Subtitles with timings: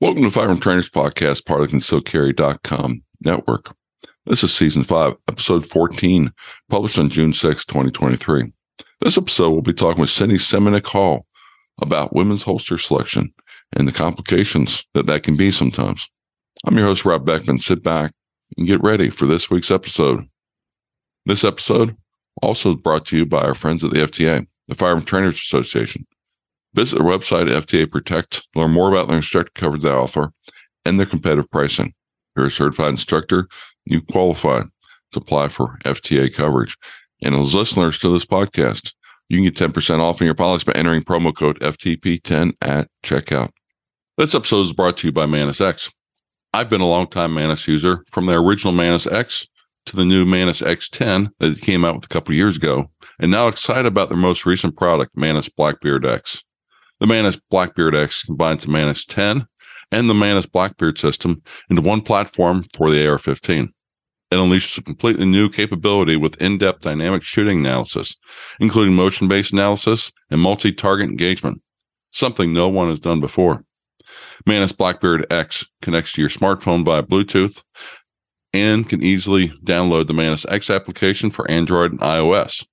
[0.00, 3.76] Welcome to Firearm Trainers Podcast, part of the ConcealedCarry.com network.
[4.24, 6.32] This is season five, episode 14,
[6.70, 8.50] published on June 6, 2023.
[9.02, 11.26] This episode, we'll be talking with Cindy Seminick Hall
[11.82, 13.34] about women's holster selection
[13.74, 16.08] and the complications that that can be sometimes.
[16.64, 17.58] I'm your host, Rob Beckman.
[17.58, 18.14] Sit back
[18.56, 20.26] and get ready for this week's episode.
[21.26, 21.94] This episode
[22.40, 26.06] also brought to you by our friends at the FTA, the Firearm Trainers Association.
[26.74, 30.32] Visit their website, FTA Protect, learn more about their instructor coverage they offer
[30.84, 31.86] and their competitive pricing.
[31.88, 33.48] If you're a certified instructor,
[33.84, 34.62] you qualify
[35.12, 36.76] to apply for FTA coverage.
[37.22, 38.92] And as listeners to this podcast,
[39.28, 43.50] you can get 10% off in your policy by entering promo code FTP10 at checkout.
[44.16, 45.90] This episode is brought to you by Mantis X.
[46.52, 49.46] I've been a long-time Mantis user from the original Mantis X
[49.86, 53.48] to the new Mantis X10 that came out with a couple years ago, and now
[53.48, 56.42] excited about their most recent product, Mantis Blackbeard X.
[57.00, 59.46] The Mantis Blackbeard X combines the Mantis 10
[59.90, 63.72] and the Mantis Blackbeard system into one platform for the AR 15.
[64.30, 68.16] It unleashes a completely new capability with in depth dynamic shooting analysis,
[68.60, 71.62] including motion based analysis and multi target engagement,
[72.12, 73.64] something no one has done before.
[74.46, 77.62] Mantis Blackbeard X connects to your smartphone via Bluetooth
[78.52, 82.66] and can easily download the Mantis X application for Android and iOS.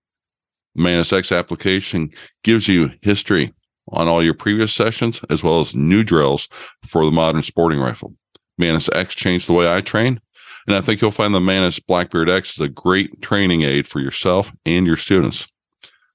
[0.75, 2.12] The Mantis X application
[2.44, 3.53] gives you history
[3.89, 6.47] on all your previous sessions, as well as new drills
[6.85, 8.13] for the modern sporting rifle.
[8.57, 10.19] Mantis X changed the way I train,
[10.67, 13.99] and I think you'll find the Mantis Blackbeard X is a great training aid for
[13.99, 15.47] yourself and your students.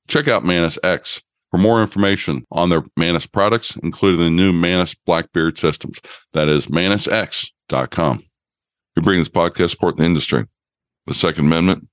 [0.09, 4.95] Check out Mantis X for more information on their Mantis products, including the new Mantis
[5.07, 6.01] Blackbeard systems.
[6.33, 8.25] That is mantisx.com.
[8.97, 10.47] We bring this podcast support the industry,
[11.07, 11.89] the Second Amendment,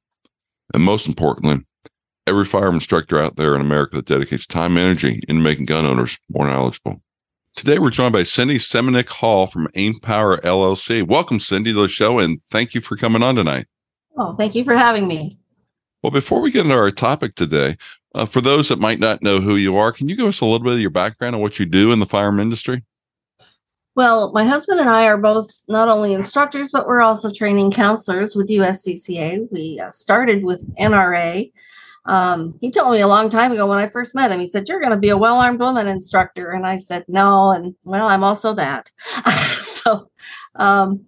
[0.73, 1.64] and most importantly,
[2.30, 5.85] every firearm instructor out there in America that dedicates time and energy into making gun
[5.85, 7.02] owners more knowledgeable.
[7.55, 11.05] Today, we're joined by Cindy Seminick Hall from Aim Power LLC.
[11.05, 13.66] Welcome, Cindy, to the show, and thank you for coming on tonight.
[14.17, 15.39] Oh, thank you for having me.
[16.03, 17.77] Well, before we get into our topic today,
[18.14, 20.45] uh, for those that might not know who you are, can you give us a
[20.45, 22.83] little bit of your background and what you do in the firearm industry?
[23.95, 28.36] Well, my husband and I are both not only instructors, but we're also training counselors
[28.36, 29.48] with USCCA.
[29.52, 31.52] We uh, started with NRA
[32.09, 34.67] um, he told me a long time ago when I first met him, he said,
[34.67, 36.49] You're going to be a well armed woman instructor.
[36.49, 37.52] And I said, No.
[37.52, 38.89] And well, I'm also that.
[39.59, 40.09] so
[40.55, 41.05] um,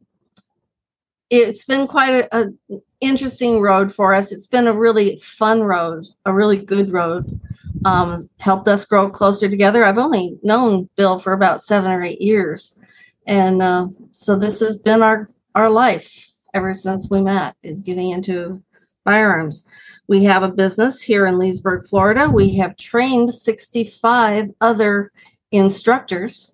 [1.32, 2.60] it's been quite an
[3.00, 4.32] interesting road for us.
[4.32, 7.42] It's been a really fun road, a really good road.
[7.84, 9.84] Um, helped us grow closer together.
[9.84, 12.78] I've only known Bill for about seven or eight years.
[13.26, 18.12] And uh, so this has been our, our life ever since we met, is getting
[18.12, 18.62] into
[19.04, 19.66] firearms.
[20.08, 22.30] We have a business here in Leesburg, Florida.
[22.30, 25.12] We have trained 65 other
[25.52, 26.54] instructors,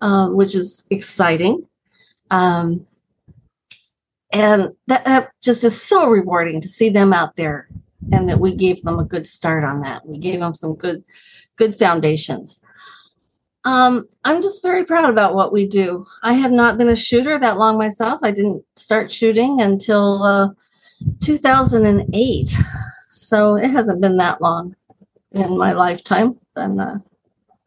[0.00, 1.66] uh, which is exciting.
[2.30, 2.86] Um,
[4.32, 7.68] and that, that just is so rewarding to see them out there
[8.12, 10.06] and that we gave them a good start on that.
[10.06, 11.04] We gave them some good,
[11.56, 12.60] good foundations.
[13.64, 16.04] Um, I'm just very proud about what we do.
[16.22, 18.20] I have not been a shooter that long myself.
[18.22, 20.48] I didn't start shooting until uh,
[21.20, 22.56] 2008.
[23.08, 24.74] So it hasn't been that long
[25.32, 26.96] in my lifetime, and uh,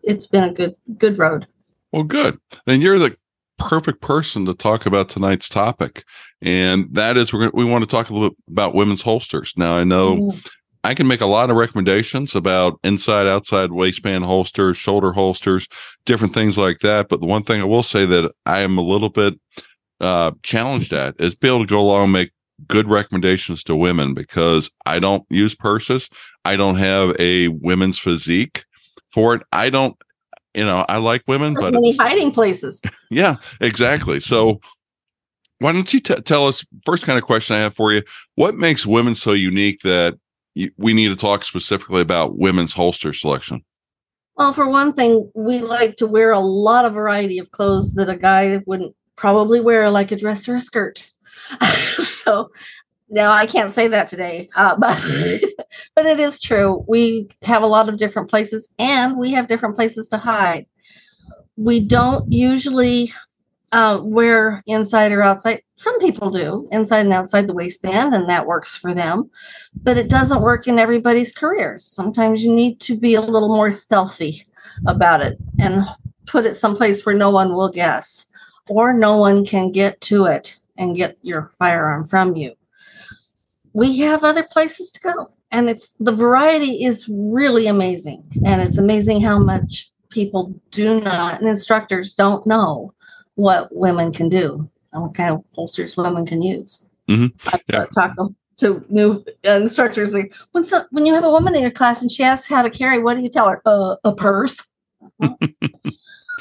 [0.04, 1.48] it's been a good good road.
[1.92, 2.40] Well, good.
[2.66, 3.16] Then you're the
[3.58, 6.04] perfect person to talk about tonight's topic,
[6.42, 9.54] and that is we're gonna, we want to talk a little bit about women's holsters.
[9.58, 10.16] Now, I know.
[10.16, 10.40] Mm-hmm.
[10.84, 15.68] I can make a lot of recommendations about inside, outside waistband holsters, shoulder holsters,
[16.06, 17.10] different things like that.
[17.10, 19.38] But the one thing I will say that I am a little bit
[20.00, 22.32] uh, challenged at is be able to go along and make
[22.68, 26.10] good recommendations to women because I don't use purses.
[26.46, 28.66] I don't have a women's physique
[29.10, 29.44] for it.
[29.52, 29.96] I don't,
[30.54, 32.82] you know, I like women, There's but many hiding places.
[33.10, 34.20] Yeah, exactly.
[34.20, 34.60] So,
[35.60, 38.04] why don't you t- tell us first kind of question I have for you?
[38.36, 40.16] What makes women so unique that
[40.56, 43.64] y- we need to talk specifically about women's holster selection?
[44.36, 48.10] Well, for one thing, we like to wear a lot of variety of clothes that
[48.10, 51.10] a guy wouldn't probably wear, like a dress or a skirt.
[51.98, 52.52] so
[53.10, 54.98] now I can't say that today, uh, but
[55.96, 56.84] but it is true.
[56.88, 60.66] We have a lot of different places, and we have different places to hide.
[61.56, 63.12] We don't usually
[63.72, 65.62] uh, wear inside or outside.
[65.78, 69.30] Some people do inside and outside the waistband, and that works for them.
[69.74, 71.84] But it doesn't work in everybody's careers.
[71.84, 74.44] Sometimes you need to be a little more stealthy
[74.86, 75.86] about it and
[76.26, 78.28] put it someplace where no one will guess
[78.68, 82.54] or no one can get to it and get your firearm from you.
[83.74, 88.78] We have other places to go, and it's the variety is really amazing, and it's
[88.78, 92.94] amazing how much people do not and instructors don't know
[93.36, 96.86] what women can do and what kind of holsters women can use.
[97.10, 97.32] Mhm.
[97.46, 97.86] I Yeah.
[97.94, 101.70] talk to- to new instructors like when so, when you have a woman in your
[101.70, 103.62] class and she asks how to carry, what do you tell her?
[103.66, 104.64] Uh, a purse.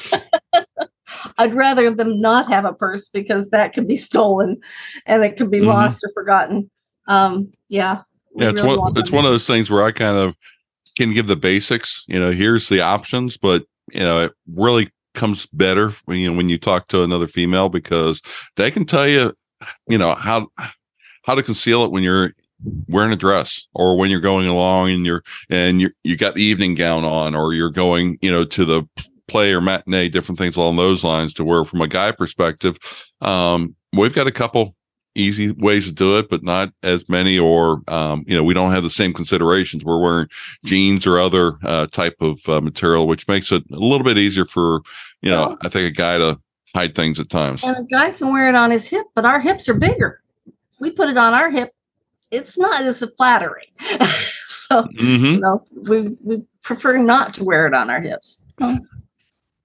[1.39, 4.61] I'd rather them not have a purse because that could be stolen
[5.07, 5.67] and it could be Mhm.
[5.67, 6.71] lost or forgotten.
[7.09, 8.03] Um, yeah.
[8.35, 10.35] Yeah, it's really one it's one of those things where I kind of
[10.97, 12.05] can give the basics.
[12.07, 16.49] You know, here's the options, but you know, it really comes better when you when
[16.49, 18.21] you talk to another female because
[18.57, 19.33] they can tell you,
[19.89, 20.49] you know, how
[21.25, 22.33] how to conceal it when you're
[22.89, 26.43] wearing a dress or when you're going along and you're and you you got the
[26.43, 28.83] evening gown on or you're going, you know, to the
[29.29, 32.79] play or matinee, different things along those lines to where from a guy perspective,
[33.21, 34.75] um, we've got a couple
[35.15, 38.73] easy ways to do it, but not as many, or um, you know, we don't
[38.73, 39.85] have the same considerations.
[39.85, 40.29] We're wearing
[40.65, 44.45] jeans or other uh, type of uh, material, which makes it a little bit easier
[44.45, 44.81] for
[45.23, 46.39] you know, Well- I think a guy to
[46.75, 47.65] hide things at times.
[47.65, 50.21] And a guy can wear it on his hip, but our hips are bigger.
[50.79, 51.71] We put it on our hip.
[52.31, 53.65] It's not as flattering.
[54.45, 58.43] so, hmm you know, we, we prefer not to wear it on our hips.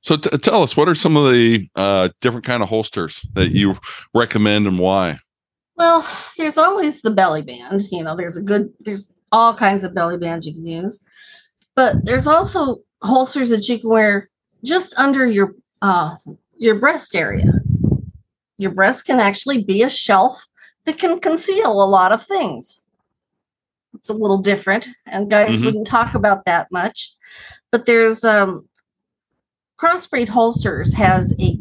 [0.01, 3.51] So t- tell us, what are some of the uh, different kind of holsters that
[3.51, 3.77] you
[4.13, 5.19] recommend and why?
[5.77, 6.05] Well,
[6.37, 7.83] there's always the belly band.
[7.91, 11.03] You know, there's a good, there's all kinds of belly bands you can use.
[11.75, 14.29] But there's also holsters that you can wear
[14.63, 16.15] just under your uh
[16.57, 17.51] your breast area.
[18.57, 20.45] Your breast can actually be a shelf
[20.85, 22.83] that can conceal a lot of things.
[23.95, 25.65] It's a little different, and guys Mhm.
[25.65, 27.13] wouldn't talk about that much.
[27.71, 28.67] But there's um
[29.81, 31.59] Crossbreed Holsters has a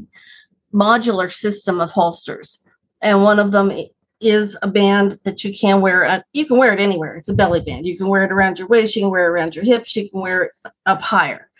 [0.74, 2.62] modular system of holsters,
[3.00, 3.72] and one of them
[4.20, 6.22] is a band that you can wear.
[6.34, 7.16] You can wear it anywhere.
[7.16, 7.86] It's a belly band.
[7.86, 8.94] You can wear it around your waist.
[8.94, 9.96] You can wear it around your hips.
[9.96, 10.52] You can wear it
[10.84, 11.50] up higher,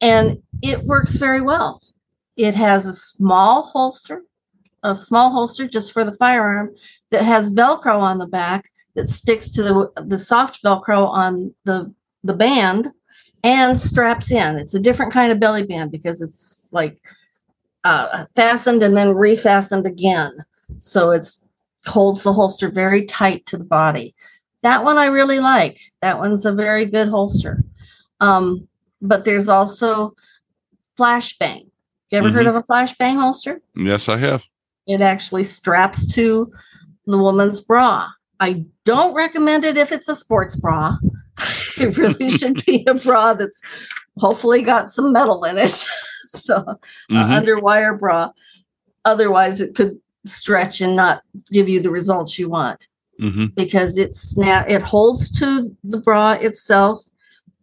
[0.00, 1.82] and it works very well.
[2.36, 4.22] It has a small holster,
[4.84, 6.74] a small holster just for the firearm
[7.10, 11.92] that has Velcro on the back that sticks to the the soft Velcro on the
[12.22, 12.92] the band
[13.46, 14.56] and straps in.
[14.56, 16.98] It's a different kind of belly band because it's like
[17.84, 20.44] uh, fastened and then refastened again.
[20.80, 21.40] So it's
[21.86, 24.16] holds the holster very tight to the body.
[24.62, 25.80] That one I really like.
[26.02, 27.62] That one's a very good holster.
[28.18, 28.66] Um,
[29.00, 30.16] but there's also
[30.98, 31.70] flashbang.
[32.10, 33.60] You ever heard of a flashbang holster?
[33.76, 34.42] Yes, I have.
[34.88, 36.50] It actually straps to
[37.06, 38.08] the woman's bra.
[38.40, 40.96] I don't recommend it if it's a sports bra.
[41.78, 43.60] it really should be a bra that's
[44.18, 45.70] hopefully got some metal in it.
[46.28, 46.74] so, uh,
[47.10, 47.42] Mhm.
[47.44, 48.30] underwire bra.
[49.04, 51.22] Otherwise, it could stretch and not
[51.52, 52.88] give you the results you want
[53.20, 53.54] Mhm.
[53.54, 57.02] because it's now it holds to the bra itself,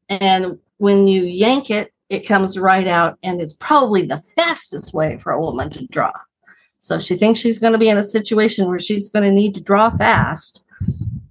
[0.09, 5.17] and when you yank it, it comes right out, and it's probably the fastest way
[5.17, 6.11] for a woman to draw.
[6.79, 9.31] So if she thinks she's going to be in a situation where she's going to
[9.31, 10.63] need to draw fast,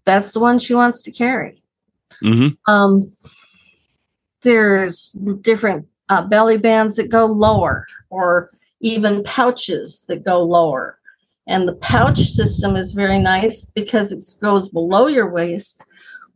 [0.04, 1.61] that's the one she wants to carry.
[2.22, 2.56] Mhm.
[2.66, 3.10] Um,
[4.42, 5.10] there's
[5.40, 10.98] different uh, belly bands that go lower, or even pouches that go lower.
[11.46, 15.82] And the pouch system is very nice because it goes below your waist.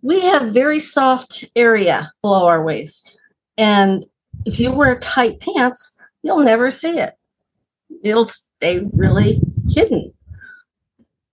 [0.03, 3.21] We have very soft area below our waist.
[3.56, 4.05] And
[4.44, 7.15] if you wear tight pants, you'll never see it.
[8.03, 10.13] It'll stay really hidden.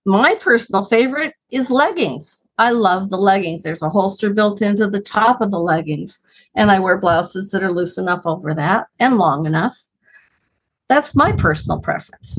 [0.06, 2.44] My personal favorite is leggings.
[2.58, 3.64] I love the leggings.
[3.64, 6.20] There's a holster built into the top of the leggings,
[6.56, 9.78] and I wear blouses that are loose enough over that and long enough.
[10.90, 12.38] That's my personal preference.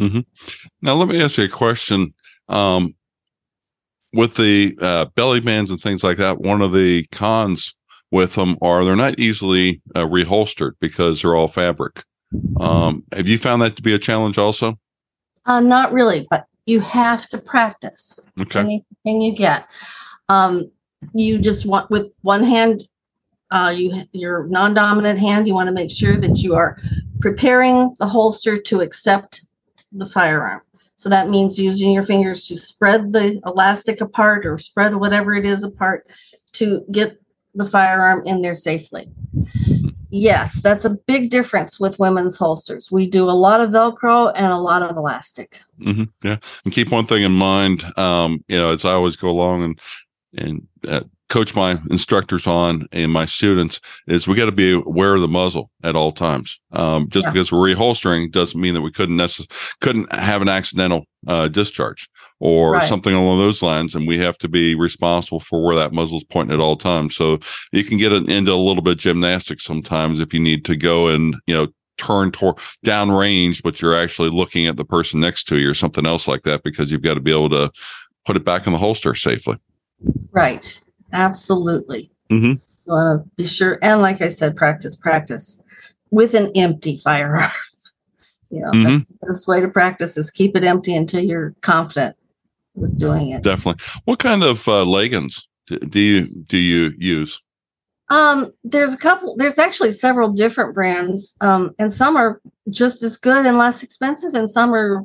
[0.83, 2.15] Now, let me ask you a question.
[2.49, 2.95] Um,
[4.13, 7.75] with the uh, belly bands and things like that, one of the cons
[8.11, 12.05] with them are they're not easily uh, reholstered because they're all fabric.
[12.61, 14.79] Um, have you found that to be a challenge also?
[15.47, 18.61] Uh, not really, but you have to practice Okay.
[18.61, 19.67] anything you get.
[20.29, 20.71] Um,
[21.13, 22.89] you just want with one hand,
[23.51, 25.47] uh, you your non-dominant hand.
[25.47, 26.79] You want to make sure that you are
[27.21, 29.45] preparing the holster to accept
[29.93, 30.63] the firearm.
[30.97, 35.45] So that means using your fingers to spread the elastic apart or spread whatever it
[35.45, 36.07] is apart
[36.53, 37.19] to get
[37.55, 39.09] the firearm in there safely.
[40.17, 42.89] Yes, that's a big difference with women's holsters.
[42.93, 45.61] We do a lot of Velcro and a lot of elastic.
[45.83, 47.85] hmm Yeah, and keep one thing in mind.
[47.99, 49.81] Um, you know, as I always go along and
[50.37, 55.15] and uh, coach my instructors on and my students is we got to be aware
[55.17, 56.61] of the muzzle at all times.
[56.73, 57.33] Um, just Yeah.
[57.33, 62.09] because we're reholstering doesn't mean that we couldn't necess- couldn't have an accidental uh, discharge
[62.41, 62.89] or Right.
[62.89, 66.55] something along those lines, and we have to be responsible for where that muzzle's pointing
[66.55, 67.15] at all times.
[67.17, 67.39] So
[67.73, 71.09] you can get into a little bit of gymnastics sometimes if you need to go
[71.09, 75.45] and you know turn toward down range, but you're actually looking at the person next
[75.45, 77.71] to you or something else like that because you've got to be able to
[78.27, 79.57] put it back in the holster safely.
[80.33, 80.81] Right.
[81.13, 82.11] Absolutely.
[82.33, 82.53] Mm-hmm.
[82.87, 83.79] You want to be sure.
[83.81, 85.63] And like I said, practice, practice
[86.11, 87.51] with an empty firearm.
[88.51, 88.85] you know, Mhm.
[88.85, 92.17] that's the best way to practice is keep it empty until you're confident
[92.75, 93.43] with doing it.
[93.43, 93.85] Definitely.
[94.05, 97.41] What kind of uh, leggings do you do you use?
[98.11, 101.35] Um, there's a couple, there's actually several different brands.
[101.41, 105.03] Um, and some are just as good and less expensive, and some are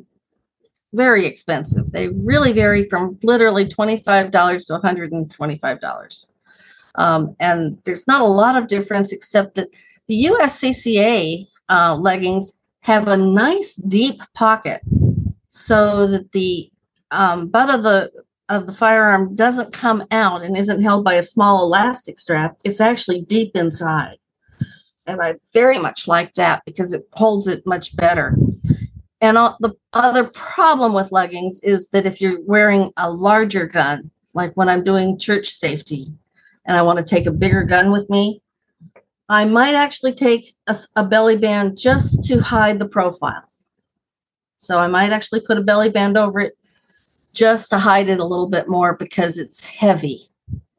[0.93, 1.91] very expensive.
[1.91, 4.31] They really vary from literally $25
[4.67, 6.27] to $125.
[6.95, 9.69] Um, and there's not a lot of difference except that
[10.07, 14.81] the USCCA uh, leggings have a nice deep pocket
[15.49, 16.71] so that the
[17.11, 18.11] um, butt of the
[18.49, 22.57] of the firearm doesn't come out and isn't held by a small elastic strap.
[22.63, 24.17] It's actually deep inside.
[25.05, 28.35] And I very much like that because it holds it much better.
[29.21, 34.09] And all, the other problem with leggings is that if you're wearing a larger gun,
[34.33, 36.07] like when I'm doing church safety
[36.65, 38.41] and I want to take a bigger gun with me,
[39.27, 40.55] I might actually take
[40.95, 43.47] a belly band just to hide the profile.
[44.57, 46.57] So I might actually put a belly band over it
[47.33, 50.23] just to hide it a little bit more because it's heavy.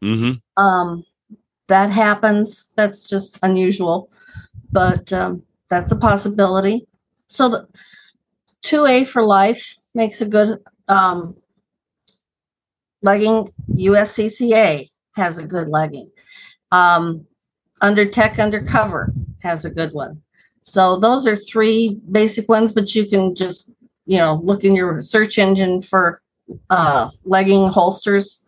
[0.02, 0.62] Mm-hmm.
[0.62, 1.04] Um,
[1.69, 2.73] that happens.
[2.76, 4.11] That's just unusual,
[4.73, 6.87] but um, that's a possibility.
[7.28, 7.69] So the
[8.64, 11.37] 2A for life makes a good um,
[13.02, 13.52] legging.
[13.71, 16.11] USCCA has a good legging.
[16.73, 17.26] Um,
[17.80, 20.23] Under Tech Undercover has a good one.
[20.62, 23.71] So those are three basic ones, but you can just,
[24.07, 26.21] you know, look in your search engine for
[26.71, 28.45] uh, legging holsters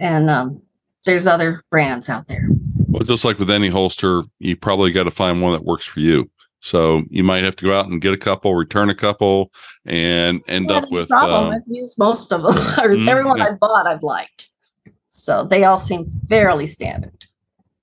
[0.00, 0.62] and um,
[1.04, 2.48] there's other brands out there.
[2.88, 6.00] Well, just like with any holster, you probably got to find one that works for
[6.00, 6.30] you.
[6.60, 9.50] So you might have to go out and get a couple, return a couple,
[9.84, 11.08] and end up with.
[11.08, 11.46] problem.
[11.48, 13.46] Um, I've used most of them, or Mm, everyone yeah.
[13.46, 14.48] I've bought, I've liked.
[15.08, 17.24] So they all seem fairly standard.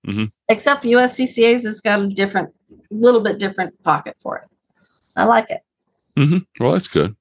[0.08, 0.34] Mhm.
[0.48, 2.54] Except USCCA's has got a different,
[2.90, 4.46] little bit different pocket for it.
[5.16, 5.62] I like it.
[6.18, 6.46] mhm.
[6.60, 7.16] Well, that's good.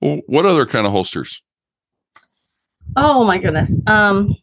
[0.00, 1.42] Well, what other kind of holsters?
[2.96, 3.80] Oh my goodness.
[3.86, 4.34] Um,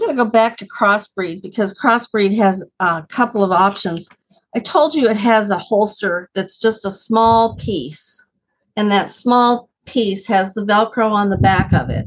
[0.00, 4.08] I'm going to go back to Crossbreed because Crossbreed has a couple of options.
[4.54, 8.28] I told you it has a holster that's just a small piece,
[8.76, 12.06] and that small piece has the Velcro on the back of it,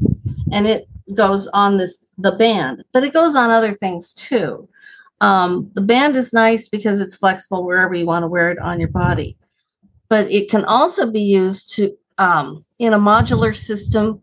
[0.52, 4.68] and it goes on this the band, but it goes on other things too.
[5.20, 8.78] Um, the band is nice because it's flexible wherever you want to wear it on
[8.78, 9.36] your body,
[10.08, 14.22] but it can also be used to um, in a modular system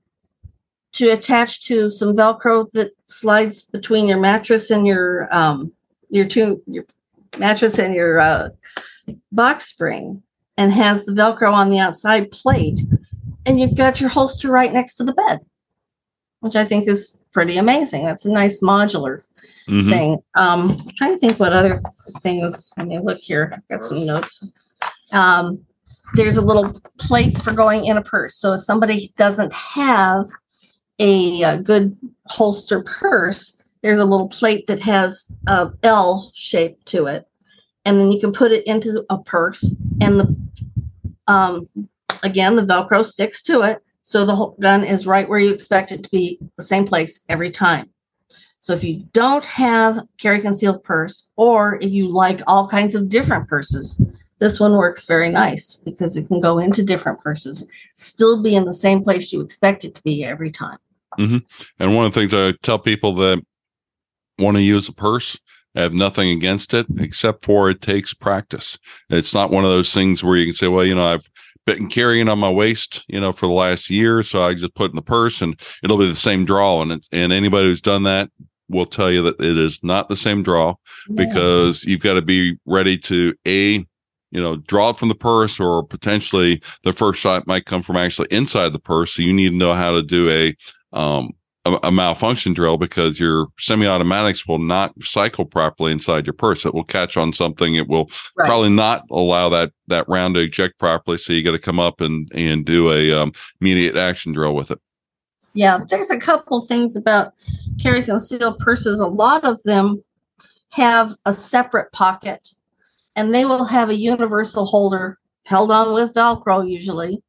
[0.94, 5.72] to attach to some Velcro that slides between your mattress and your um,
[6.10, 6.86] your two your
[7.38, 8.50] mattress and your uh,
[9.32, 10.22] box spring,
[10.58, 12.82] and has the Velcro on the outside plate,
[13.46, 15.40] and you've got your holster right next to the bed,
[16.42, 18.04] which I think is pretty amazing.
[18.04, 19.24] That's a nice modular
[19.70, 19.88] Mhm.
[19.90, 20.24] thing.
[20.36, 21.80] Um, I'm trying to think what other
[22.20, 22.74] things.
[22.78, 23.54] Let me look here.
[23.56, 24.44] I've got some notes.
[25.14, 25.60] Um,
[26.16, 28.36] there's a little plate for going in a purse.
[28.36, 30.26] So if somebody doesn't have
[31.02, 37.08] a, uh good holster purse, there's a little plate that has a L shape to
[37.08, 37.28] it,
[37.84, 40.36] and then you can put it into a purse, and the
[41.28, 41.68] um,
[42.24, 45.92] again the Velcro sticks to it, so the whole gun is right where you expect
[45.92, 47.90] it to be, the same place every time.
[48.60, 53.10] So if you don't have carry concealed purse, or if you like all kinds of
[53.10, 54.00] different purses,
[54.38, 58.66] this one works very nice because it can go into different purses, still be in
[58.66, 60.78] the same place you expect it to be every time.
[61.20, 61.38] Mm-hmm.
[61.80, 63.44] And one of the things I tell people that
[64.40, 65.38] want to use a purse,
[65.76, 68.78] I have nothing against it except for it takes practice.
[69.10, 71.30] It's not one of those things where you can say, well, you know, I've
[71.66, 74.92] been carrying on my waist, you know, for the last year, so I just put
[74.92, 76.82] in the purse and it'll be the same draw.
[76.82, 78.30] And it's, and anybody who's done that
[78.72, 80.76] will tell you that it is not the same draw
[81.14, 83.86] because you've got to be ready to a
[84.32, 87.98] you know draw it from the purse or potentially the first shot might come from
[87.98, 90.56] actually inside the purse so you need to know how to do a
[90.94, 91.32] um
[91.64, 96.74] a, a malfunction drill because your semi-automatics will not cycle properly inside your purse it
[96.74, 98.48] will catch on something it will Right.
[98.48, 102.02] probably not allow that that round to eject properly so you got to come up
[102.02, 103.32] and and do a um,
[103.62, 104.80] immediate action drill with it
[105.54, 107.34] Yeah, there's a couple things about
[107.82, 109.00] carry concealed purses.
[109.00, 110.02] A lot of them
[110.72, 112.48] have a separate pocket
[113.18, 117.22] and they will have a universal holder held on with Velcro, usually,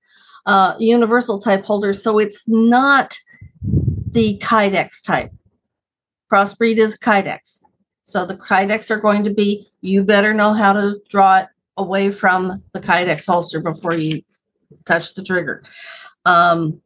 [0.46, 1.92] uh, universal type holder.
[1.92, 3.18] So it's not
[4.12, 5.32] the Kydex type.
[6.30, 7.62] Crossbreed is Kydex.
[8.04, 12.10] So the Kydex are going to be, you better know how to draw it away
[12.10, 14.22] from the Kydex holster before you
[14.84, 15.62] touch the trigger.
[16.24, 16.80] Um,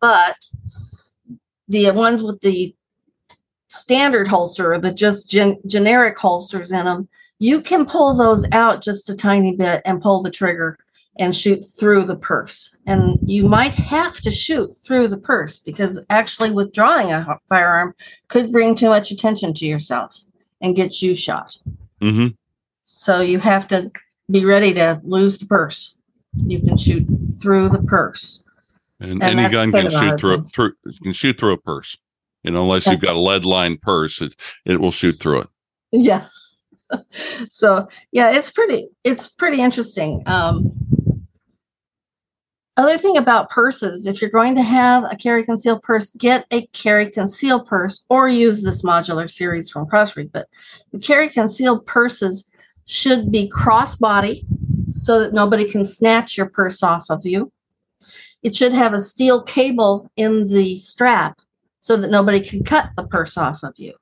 [0.00, 0.36] but
[1.68, 2.74] the ones with the
[3.68, 7.08] standard holster or the just gen- generic holsters in them,
[7.38, 10.78] you can pull those out just a tiny bit and pull the trigger
[11.20, 12.74] and shoot through the purse.
[12.86, 17.94] And you might have to shoot through the purse because actually withdrawing a firearm
[18.28, 20.18] could bring too much attention to yourself
[20.60, 21.56] and get you shot.
[22.00, 22.28] Mm-hmm.
[22.84, 23.92] So you have to
[24.30, 25.96] be ready to lose the purse.
[26.34, 27.06] You can shoot
[27.40, 28.42] through the purse.
[28.98, 30.72] And, And any gun can shoot through through
[31.02, 31.96] can shoot through a purse.
[32.42, 34.34] You know, unless you've got a lead lined purse, it,
[34.64, 35.48] it will shoot through it.
[35.92, 36.26] Yeah.
[37.50, 40.22] so yeah, it's pretty it's pretty interesting.
[40.26, 40.70] Um
[42.76, 46.66] other thing about purses, if you're going to have a carry conceal purse, get a
[46.68, 50.30] carry conceal purse or use this modular series from Crossbreed.
[50.32, 50.48] But
[50.92, 52.48] the carry conceal purses
[52.86, 54.44] should be crossbody
[54.92, 57.52] so that nobody can snatch your purse off of you.
[58.42, 61.40] It should have a steel cable in the strap
[61.80, 63.94] so that nobody can cut the purse off of you.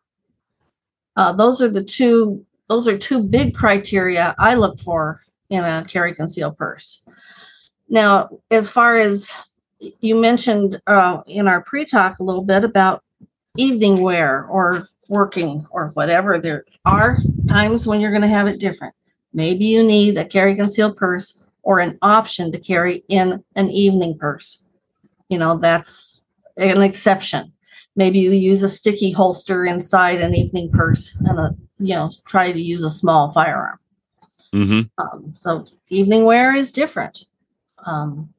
[1.17, 2.45] Uh, those are the two.
[2.69, 7.03] Those are two big criteria I look for in a carry conceal purse.
[7.89, 9.33] Now, as far as
[10.01, 13.03] you mentioned uh, in our pre-talk a little bit about
[13.57, 17.19] evening wear or working or whatever, there are
[17.49, 18.95] times when you're going to have it different.
[19.33, 24.19] Maybe you need a carry conceal purse or an option to carry in an evening
[24.19, 24.65] purse.
[25.29, 26.23] You know, that's
[26.57, 27.53] an exception.
[27.97, 32.53] Maybe you use a sticky holster inside an evening purse and a, you know, try
[32.53, 33.79] to use a small firearm.
[34.55, 35.03] Mm-hmm.
[35.03, 37.25] Um, so evening wear is different.
[37.87, 38.33] Um,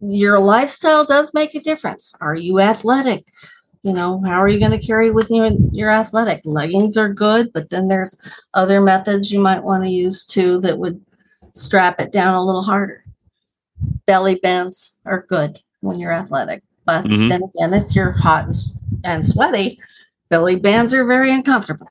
[0.00, 2.14] your lifestyle does make a difference.
[2.20, 3.26] Are you athletic?
[3.82, 6.42] You know, how are you going to carry with you in your athletic?
[6.44, 8.18] Leggings are good, but then there's
[8.54, 11.00] other methods you might want to use too that would
[11.54, 13.04] strap it down a little harder.
[14.06, 17.28] Belly bands are good when you're athletic, but Mhm.
[17.28, 18.54] then again, if you're hot and,
[19.04, 19.80] and sweaty,
[20.28, 21.88] belly bands are very uncomfortable.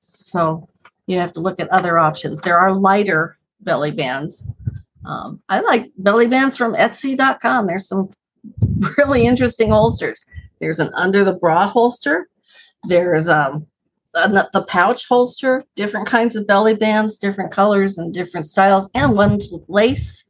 [0.00, 0.68] So
[1.06, 2.40] you have to look at other options.
[2.42, 4.48] There are lighter belly bands.
[5.04, 7.66] Um, I like belly bands from Etsy.com.
[7.66, 8.10] There's some
[8.98, 10.24] really interesting holsters.
[10.60, 12.28] There's an under the bra holster.
[12.84, 13.66] There's um
[14.14, 19.48] the pouch holster, different kinds of belly bands, different colors and different styles, and ones
[19.50, 20.26] with lace.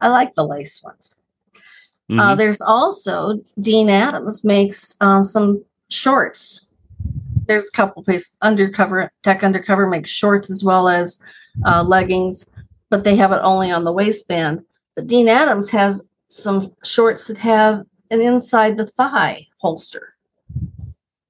[0.00, 1.20] I like the lace ones.
[2.10, 2.38] Uh, Mhm.
[2.38, 6.64] there's also Dean Adams makes um, some shorts.
[7.46, 11.18] There's a couple places undercover Tech Undercover makes shorts as well as
[11.66, 12.46] uh, leggings,
[12.90, 14.64] but they have it only on the waistband.
[14.96, 20.14] But Dean Adams has some shorts that have an inside the thigh holster,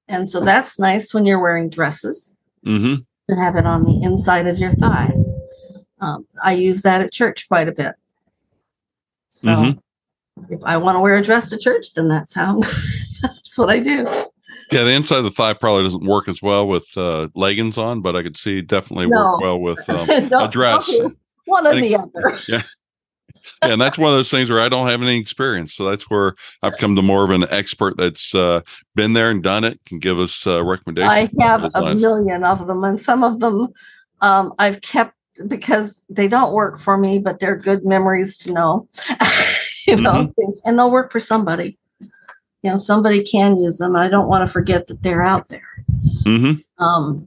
[0.08, 2.34] and so that's nice when you're wearing dresses
[2.66, 3.04] Mhm.
[3.28, 5.12] to have it on the inside of your thigh.
[6.00, 7.94] Um, I use that at church quite a bit.
[9.28, 9.78] So Mhm.
[10.50, 12.60] if I want to wear a dress to church, then that's how
[13.22, 14.06] that's what I do.
[14.70, 18.00] Yeah, the inside of the thigh probably doesn't work as well with uh, leggings on,
[18.02, 20.88] but I could see definitely work well with um, No, a dress.
[21.48, 22.38] One or the other.
[22.48, 22.62] yeah,
[23.62, 25.74] and that's one of those things where I don't have any experience.
[25.74, 28.60] So that's where I've come to more of an expert that's uh,
[28.94, 31.34] been there and done it, can give us uh, recommendations.
[31.40, 32.00] I have a lines.
[32.00, 33.68] million of them, and some of them
[34.20, 35.14] um, I've kept
[35.46, 38.88] because they don't work for me, but they're good memories to know.
[39.86, 40.30] you know, Mm-hmm.
[40.32, 41.78] things, and they'll work for somebody.
[42.00, 43.96] You know, somebody can use them.
[43.96, 45.84] I don't want to forget that they're out there.
[46.24, 46.62] Mhm.
[46.78, 47.26] Um,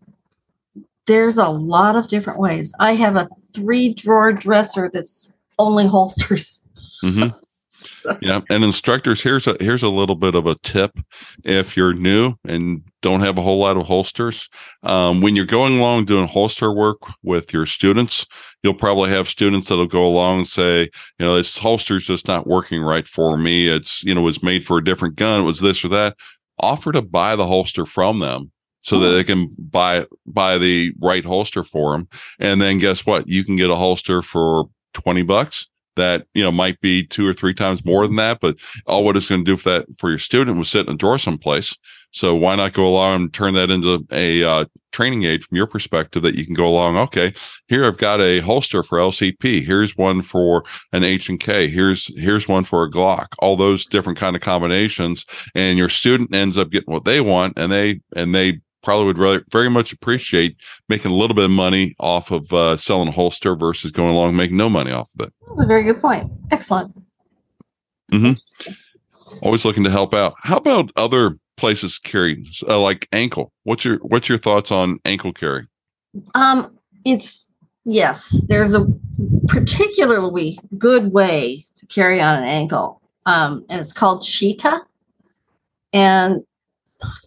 [1.07, 2.73] there's a lot of different ways.
[2.79, 6.63] I have a three drawer dresser that's only holsters.
[7.03, 7.35] Mhm.
[7.83, 10.99] So, Yeah, and instructors, here's a here's a little bit of a tip.
[11.43, 14.47] If you're new and don't have a whole lot of holsters,
[14.83, 18.27] um, when you're going along doing holster work with your students,
[18.61, 20.81] you'll probably have students that'll go along and say,
[21.17, 23.67] you know, this holster's just not working right for me.
[23.67, 25.39] It's you know, it was made for a different gun.
[25.39, 26.15] It was this or that.
[26.59, 29.13] Offer to buy the holster from them so that Oh.
[29.13, 32.07] they can buy buy the right holster for them.
[32.39, 33.27] And then guess what?
[33.27, 35.67] You can get a holster for twenty bucks
[35.97, 38.55] that you know might be two or three times more than that but
[38.87, 40.97] all what it's going to do for that for your student was sit in a
[40.97, 41.77] drawer someplace
[42.11, 45.67] so why not go along and turn that into a uh, training aid from your
[45.67, 47.33] perspective that you can go along okay
[47.67, 50.63] here i've got a holster for lcp here's one for
[50.93, 54.41] an h and k here's here's one for a glock all those different kind of
[54.41, 59.05] combinations and your student ends up getting what they want and they and they probably
[59.05, 60.55] would really, very much appreciate
[60.89, 64.29] making a little bit of money off of uh, selling a holster versus going along
[64.29, 66.31] and making no money off of it that's a very good point.
[66.49, 66.93] Excellent.
[69.41, 70.35] always looking to help out.
[70.39, 73.51] How about other places carry uh, like ankle?
[73.63, 75.67] What's your what's your thoughts on ankle carry?
[76.35, 77.49] Um, it's
[77.85, 78.87] yes, there's a
[79.47, 84.81] particularly good way to carry on an ankle, um, and it's called Cheetah.
[85.93, 86.43] And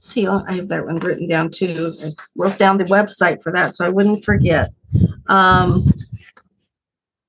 [0.00, 1.94] see, I have that one written down too.
[2.02, 4.70] I wrote down the website for that so I wouldn't forget.
[5.26, 5.84] Um,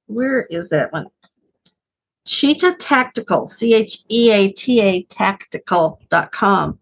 [0.08, 1.08] where is that one?
[2.26, 6.80] Cheetah Tactical, C H E A T A tactical.com.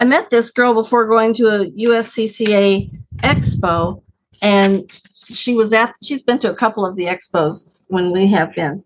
[0.00, 4.02] I met this girl before going to a USCCA expo,
[4.40, 4.90] and
[5.30, 8.82] she was at, she's been to a couple of the expos when we have been.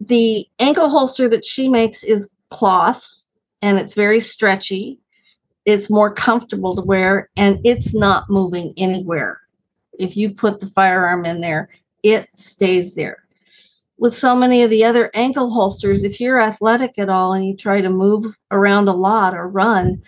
[0.00, 3.06] The ankle holster that she makes is cloth
[3.62, 4.98] and it's very stretchy.
[5.64, 9.40] It's more comfortable to wear and it's not moving anywhere.
[9.98, 11.68] If you put the firearm in there,
[12.02, 13.24] it stays there.
[13.98, 17.56] With so many of the other ankle holsters, if you're athletic at all and you
[17.56, 20.02] try to move around a lot or run,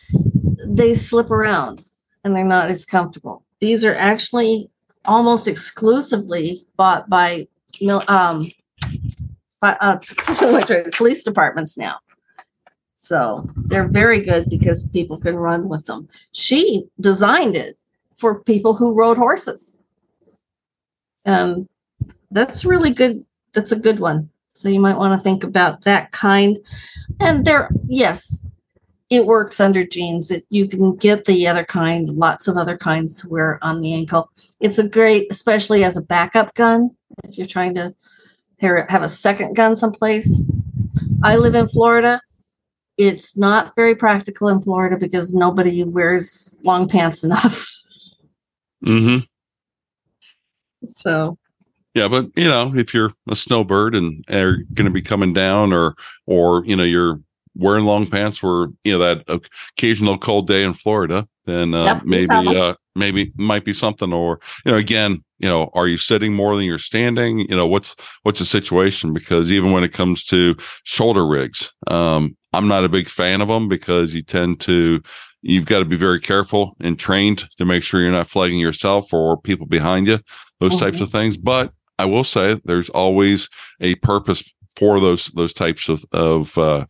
[0.66, 1.82] they slip around
[2.22, 3.44] and they're not as comfortable.
[3.60, 4.70] These are actually
[5.06, 7.48] almost exclusively bought by
[8.08, 8.50] um,
[9.62, 9.96] uh,
[10.92, 11.98] police departments now.
[13.08, 16.10] So they're very good because people can run with them.
[16.32, 17.78] She designed it
[18.14, 19.74] for people who rode horses.
[21.24, 21.70] Um,
[22.30, 23.24] that's really good.
[23.54, 24.28] That's a good one.
[24.52, 26.58] So you might want to think about that kind.
[27.18, 28.44] And there, yes,
[29.08, 30.28] it works under jeans.
[30.28, 33.94] That you can get the other kind, lots of other kinds to wear on the
[33.94, 34.30] ankle.
[34.60, 36.90] It's a great, especially as a backup gun
[37.24, 37.94] if you're trying to
[38.60, 40.46] have a second gun someplace.
[41.22, 42.20] I live in Florida.
[42.98, 47.74] It's not very practical in Florida because nobody wears long pants enough.
[48.86, 49.24] Mm-hmm.
[50.86, 51.36] So
[51.98, 55.72] yeah, but you know, if you're a snowbird and are going to be coming down,
[55.72, 57.20] or or you know, you're
[57.56, 59.42] wearing long pants for you know that
[59.76, 64.12] occasional cold day in Florida, then uh, yep, maybe uh, maybe might be something.
[64.12, 67.40] Or you know, again, you know, are you sitting more than you're standing?
[67.40, 69.12] You know, what's what's the situation?
[69.12, 73.48] Because even when it comes to shoulder rigs, um, I'm not a big fan of
[73.48, 75.02] them because you tend to
[75.42, 79.12] you've got to be very careful and trained to make sure you're not flagging yourself
[79.12, 80.18] or people behind you,
[80.60, 80.84] those mm-hmm.
[80.84, 81.36] types of things.
[81.36, 83.48] But I will say there's always
[83.80, 84.42] a purpose
[84.76, 86.86] for those those types of of uh,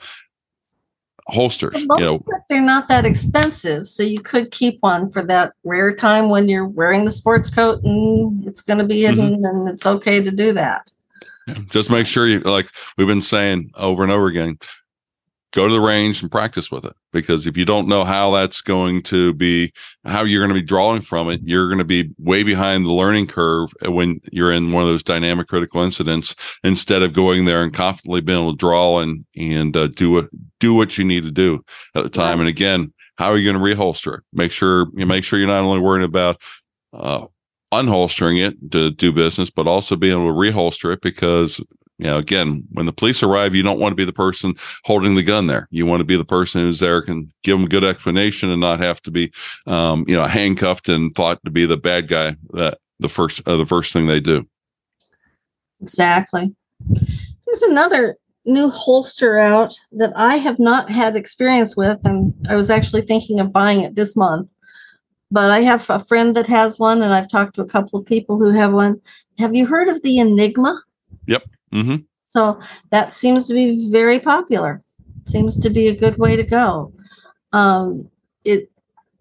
[1.27, 1.81] holsters.
[1.81, 6.31] you know, they're not that expensive, so you could keep one for that rare time
[6.31, 9.44] when you're wearing the sports coat and it's going to be hidden, mm-hmm.
[9.44, 10.90] and it's okay to do that.
[11.47, 14.59] Yeah, just make sure you like we've been saying over and over again
[15.53, 18.61] go to the range and practice with it because if you don't know how that's
[18.61, 19.73] going to be
[20.05, 22.93] how you're going to be drawing from it you're going to be way behind the
[22.93, 26.35] learning curve when you're in one of those dynamic critical incidents
[26.65, 30.29] instead of going there and confidently being able to draw and and uh, do what
[30.61, 32.41] do what you need to do at the time.
[32.41, 34.25] And again how are you going to reholster it?
[34.33, 36.41] Make sure you make sure you're not only worrying about
[36.93, 37.27] uh,
[37.75, 41.61] unholstering it to do business, but also being able to reholster it because
[41.99, 45.17] you know, again, when the police arrive, you don't want to be the person holding
[45.17, 45.67] the gun there.
[45.71, 48.61] You want to be the person who's there, can give them a good explanation and
[48.61, 49.33] not have to be,
[49.67, 53.57] um, you know, handcuffed and thought to be the bad guy that the first, uh,
[53.57, 54.47] the first thing they do.
[55.81, 56.55] Exactly.
[57.47, 62.71] There's another new holster out that I have not had experience with, and I was
[62.71, 64.49] actually thinking of buying it this month.
[65.31, 68.07] But I have a friend that has one, and I've talked to a couple of
[68.07, 69.01] people who have one.
[69.39, 70.83] Have you heard of the Enigma?
[71.27, 71.43] Yep.
[71.73, 71.97] Mm-hmm.
[72.29, 74.83] So that seems to be very popular.
[75.25, 76.93] Seems to be a good way to go.
[77.53, 78.11] Um,
[78.45, 78.71] it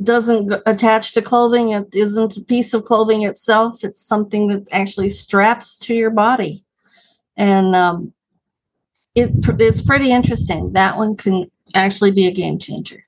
[0.03, 1.69] doesn't attach to clothing.
[1.69, 3.83] It isn't a piece of clothing itself.
[3.83, 6.63] It's something that actually straps to your body,
[7.35, 8.13] and um,
[9.15, 10.73] it it's pretty interesting.
[10.73, 13.03] That one can actually be a game changer.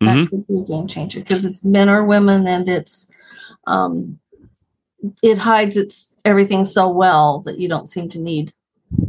[0.00, 0.26] That mm-hmm.
[0.26, 3.10] could be a game changer because it's men or women, and it's
[3.66, 4.18] um,
[5.22, 8.52] it hides its everything so well that you don't seem to need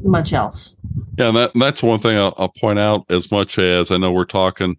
[0.01, 0.75] much else.
[1.17, 3.05] Yeah, that that's one thing I'll, I'll, point out.
[3.09, 4.77] As much as I know we're talking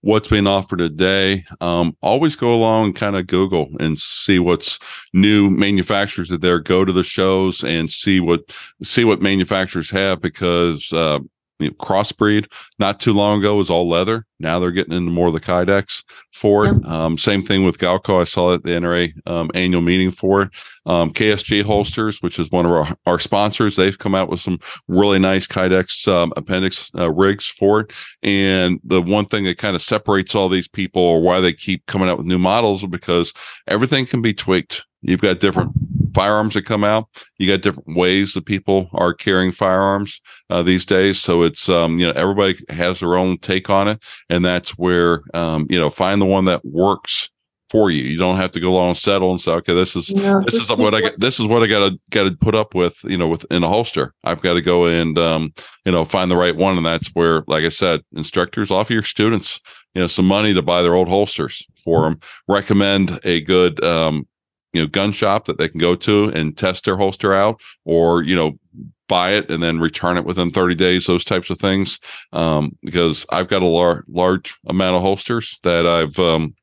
[0.00, 4.78] what's being offered today, um, always go along and kind of Google and see what's
[5.14, 6.60] new manufacturers that there.
[6.60, 8.40] Go to the shows and see what
[8.82, 11.18] see what manufacturers have because uh,
[11.58, 12.46] you know, crossbreed
[12.78, 14.26] not too long ago was all leather.
[14.40, 16.84] Now they're getting into more of the Kydex for it.
[16.86, 18.20] Um, same thing with Galco.
[18.20, 20.50] I saw at the NRA um, annual meeting for it.
[20.86, 24.58] Um, KSG Holsters, which is one of our, our sponsors, they've come out with some
[24.88, 27.92] really nice Kydex um, appendix uh, rigs for it.
[28.22, 31.86] And the one thing that kind of separates all these people or why they keep
[31.86, 33.32] coming out with new models because
[33.66, 34.84] everything can be tweaked.
[35.02, 35.72] You've got different
[36.14, 37.08] firearms that come out.
[37.38, 41.20] You got different ways that people are carrying firearms uh, these days.
[41.20, 45.22] So it's um, you know everybody has their own take on it, and that's where
[45.34, 47.30] um, you know find the one that works
[47.70, 48.04] for you.
[48.04, 50.54] You don't have to go along and settle and say, okay, this is No, this
[50.54, 51.18] is what I got.
[51.18, 52.96] This is what I got to got to put up with.
[53.04, 55.52] You know, with in a holster, I've got to go and um,
[55.84, 59.02] you know find the right one, and that's where, like I said, instructors offer your
[59.02, 59.60] students
[59.94, 62.20] you know some money to buy their old holsters for them.
[62.48, 64.26] Recommend a good um,
[64.74, 68.22] you know gun shop that they can go to and test their holster out, or
[68.22, 68.58] you know
[69.06, 72.00] buy it and then return it within 30 days those types of things.
[72.32, 76.54] Um, because i've got a lar- large amount of holsters that i've um,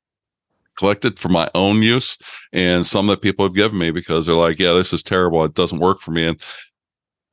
[0.77, 2.17] collected for my own use
[2.53, 5.43] and some that people have given me because they're like yeah this is terrible.
[5.43, 6.27] It doesn't work for me.
[6.27, 6.41] And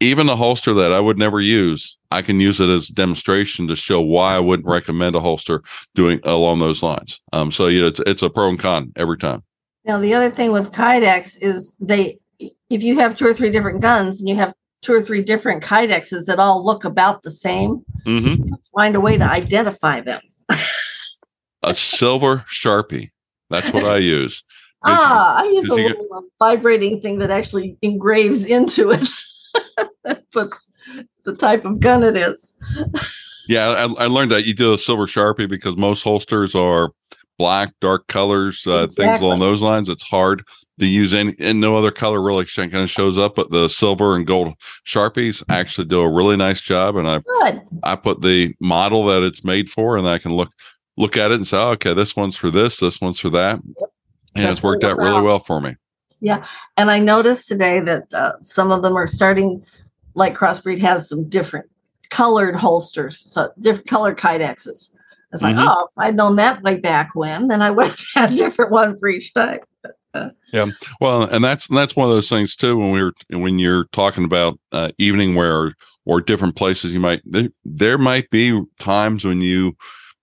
[0.01, 3.67] even a holster that i would never use i can use it as a demonstration
[3.67, 5.61] to show why i wouldn't recommend a holster
[5.97, 7.21] doing along those lines.
[7.33, 9.43] Um, so you know it's, it's a pro and con every time
[9.89, 13.81] Now, the other thing with Kydex is they, if you have two or three different
[13.81, 17.83] guns and you have two or three different Kydexes that all look about the same,
[18.07, 18.53] mm-hmm.
[18.77, 20.21] find a way to identify them.
[21.65, 23.11] a silver sharpie
[23.51, 24.45] that's what i use
[24.85, 29.09] Ah, I use a you get- little uh, vibrating thing that actually engraves into it.
[30.33, 30.71] Puts
[31.25, 32.55] the type of gun it is.
[33.49, 36.93] Yeah, I, I learned that you do a silver sharpie because most holsters are
[37.39, 39.89] black, dark colors, uh, things along those lines.
[39.89, 40.45] It's hard
[40.79, 43.37] to use any, and no other color really kind of shows up.
[43.37, 44.55] But the silver and gold
[44.87, 47.63] sharpies actually do a really nice job, and I Good.
[47.83, 50.51] I put the model that it's made for, and I can look
[50.97, 53.61] look at it and say, oh, okay, this one's for this, this one's for that,
[54.35, 55.77] and it's worked out really well for me.
[56.21, 56.45] Yeah,
[56.77, 59.65] and I noticed today that uh, some of them are starting,
[60.15, 61.71] like Crossbreed has some different
[62.11, 64.91] colored holsters, so different colored Kydexes.
[65.33, 65.67] It's like, Mhm.
[65.69, 68.71] oh, if I'd known that way back when, then I would have had a different
[68.73, 69.65] one for each type.
[70.53, 70.67] Yeah,
[71.01, 72.77] well, and that's that's one of those things too.
[72.77, 75.75] When we were when you're talking about uh, evening wear or,
[76.07, 79.77] or different places, you might there, there might be times when you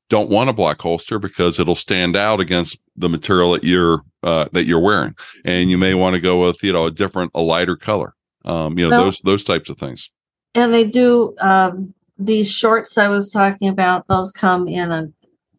[0.10, 4.50] don't want a black holster because it'll stand out against the material that you're uh,
[4.52, 5.16] that you're wearing,
[5.46, 8.16] and you may want to go with you know a different a lighter color.
[8.44, 10.10] Um, you know Well- those those types of things.
[10.56, 14.08] And they do um, these shorts I was talking about.
[14.08, 15.12] Those come in a,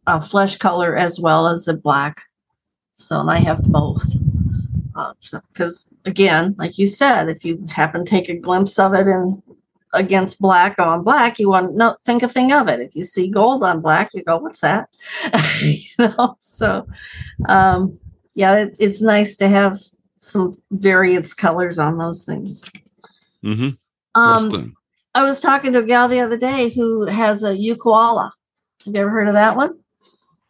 [0.07, 2.23] a flesh color as well as a black.
[2.95, 4.17] So, and I have both.
[5.21, 9.43] Because again, like you said, if you happen to take a glimpse of it in
[9.93, 12.81] against black on black, you want to think a thing of it.
[12.81, 14.89] If you see gold on black, you go, "What's that?"
[15.61, 16.37] you know.
[16.41, 16.87] So,
[17.49, 18.01] um,
[18.35, 19.79] yeah, it, it's nice to have
[20.19, 22.63] some various colors on those things.
[23.45, 23.71] Mm-hmm.
[24.19, 24.75] Um,
[25.17, 28.33] I was talking to a gal the other day who has a koala.
[28.85, 29.79] Have you ever heard of that one?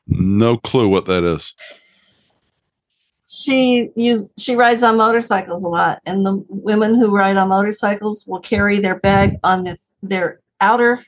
[0.08, 1.54] no clue what that is.
[3.28, 8.24] She use she rides on motorcycles a lot, and the women who ride on motorcycles
[8.26, 11.00] will carry their bag on the, their outer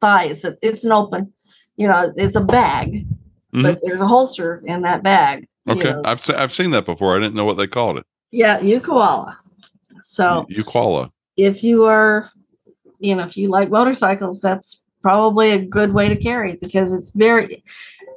[0.00, 0.24] thigh.
[0.24, 1.32] It's a, it's an open,
[1.76, 3.62] you know, it's a bag, mm-hmm.
[3.62, 5.46] but there's a holster in that bag.
[5.66, 6.02] you Okay, know.
[6.06, 7.14] I've I've seen that before.
[7.16, 8.06] I didn't know what they called it.
[8.30, 9.36] yeah, U koala.
[10.02, 11.10] So Uquala.
[11.36, 12.28] if you are,
[13.04, 17.10] you know, if you like motorcycles, that's probably a good way to carry because it's
[17.10, 17.62] very,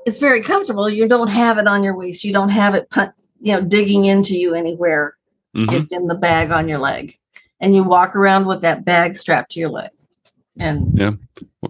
[0.06, 0.90] it's very comfortable.
[0.90, 2.24] You don't have it on your waist.
[2.24, 5.16] You don't have it, put, you know, digging into you anywhere.
[5.56, 5.74] Mhm.
[5.74, 7.18] It's in the bag on your leg,
[7.60, 9.90] and you walk around with that bag strapped to your leg.
[10.60, 11.12] And Yeah.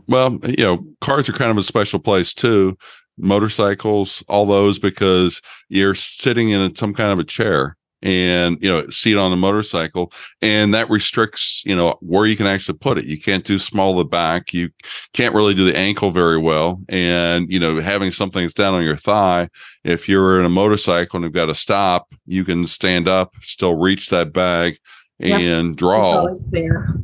[0.07, 2.77] Well, you know, cars are kind of a special place too.
[3.17, 8.87] Motorcycles, all those, because you're sitting in some kind of a chair and, you know,
[8.89, 13.05] seat on a motorcycle, and that restricts, you know, where you can actually put it.
[13.05, 14.53] You can't do small the back.
[14.53, 14.69] You
[15.13, 16.81] can't really do the ankle very well.
[16.89, 19.49] And, you know, having something that's down on your thigh,
[19.83, 23.75] if you're in a motorcycle and you've got to stop, you can stand up, still
[23.75, 24.77] reach that bag
[25.19, 25.75] Yep.
[25.77, 26.95] draw it's always there.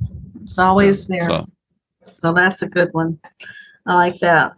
[0.46, 1.24] It's always there.
[1.24, 1.46] So,
[2.14, 3.20] So that's a good one.
[3.86, 4.54] I like that.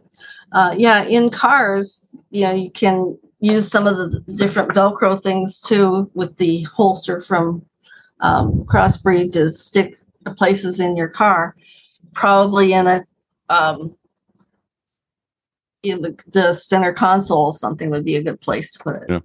[0.52, 5.62] Uh, yeah, in cars, you know, you can use some of the different Velcro things
[5.62, 7.66] too with the holster from
[8.22, 11.56] um, Crossbreed to stick the places in your car.
[12.14, 13.04] Probably in a
[13.50, 13.96] um,
[15.84, 19.04] in the, the center console, something would be a good place to put it.
[19.10, 19.20] Yeah.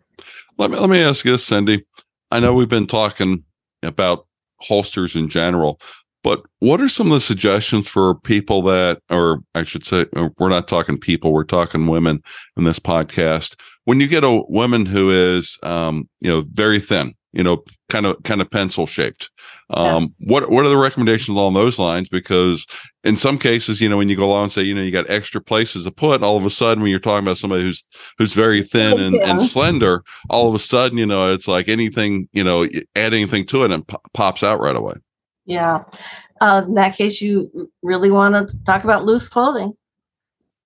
[0.58, 1.84] Let me let me ask you this, Cindy.
[2.30, 3.44] I know we've been talking
[3.82, 4.26] about
[4.58, 5.80] holsters in general,
[6.22, 10.06] but what are some of the suggestions for people that, or I should say,
[10.38, 12.22] we're not talking people, we're talking women
[12.56, 13.56] in this podcast.
[13.84, 18.06] When you get a woman who is, um, you know, very thin, you know, kind
[18.06, 19.30] of kind of pencil shaped,
[19.70, 20.22] um, Yes.
[20.26, 22.08] what what are the recommendations along those lines?
[22.08, 22.66] Because
[23.04, 25.08] in some cases, you know, when you go along and say, you know, you got
[25.08, 27.84] extra places to put, all of a sudden, when you're talking about somebody who's
[28.18, 32.28] who's very thin and, and slender, all of a sudden, you know, it's like anything,
[32.32, 32.64] you know,
[32.96, 34.94] add anything to it and po- pops out right away.
[35.46, 35.84] Yeah.
[36.40, 39.72] Uh, in that case, you really want to talk about loose clothing.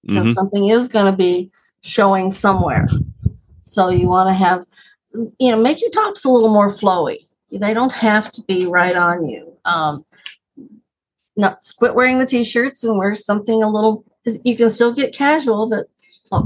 [0.07, 0.35] because Mhm.
[0.35, 1.50] something is going to be
[1.85, 2.88] showing somewhere.
[3.62, 4.64] So you want to have,
[5.38, 7.18] you know, make your tops a little more flowy.
[7.53, 9.53] They don't have to be right on you.
[9.64, 10.05] Um,
[11.37, 14.05] not quit wearing the t-shirts and wear something a little.
[14.25, 15.87] You can still get casual that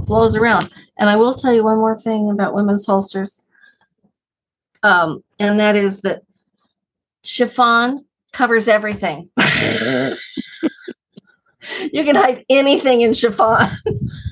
[0.06, 0.70] flows around.
[0.98, 3.40] And I will tell you one more thing about women's holsters,
[4.82, 6.22] um, and that is that
[7.24, 9.30] chiffon covers everything.
[11.92, 13.68] you can hide anything in chiffon.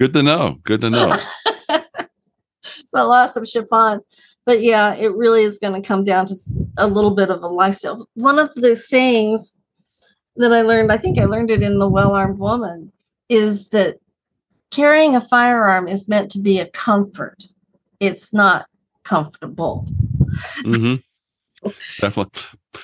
[0.00, 0.56] Good to know.
[0.64, 1.14] Good to know.
[2.86, 4.00] so lots of chiffon.
[4.46, 6.34] But yeah, it really is going to come down to
[6.78, 8.08] a little bit of a lifestyle.
[8.14, 9.54] One of the sayings
[10.36, 12.92] that I learned, I think I learned it in The Well Armed Woman,
[13.28, 13.98] is that
[14.70, 17.44] carrying a firearm is meant to be a comfort.
[18.00, 18.64] It's not
[19.04, 19.86] comfortable.
[20.60, 21.68] Mm-hmm.
[22.00, 22.42] Definitely.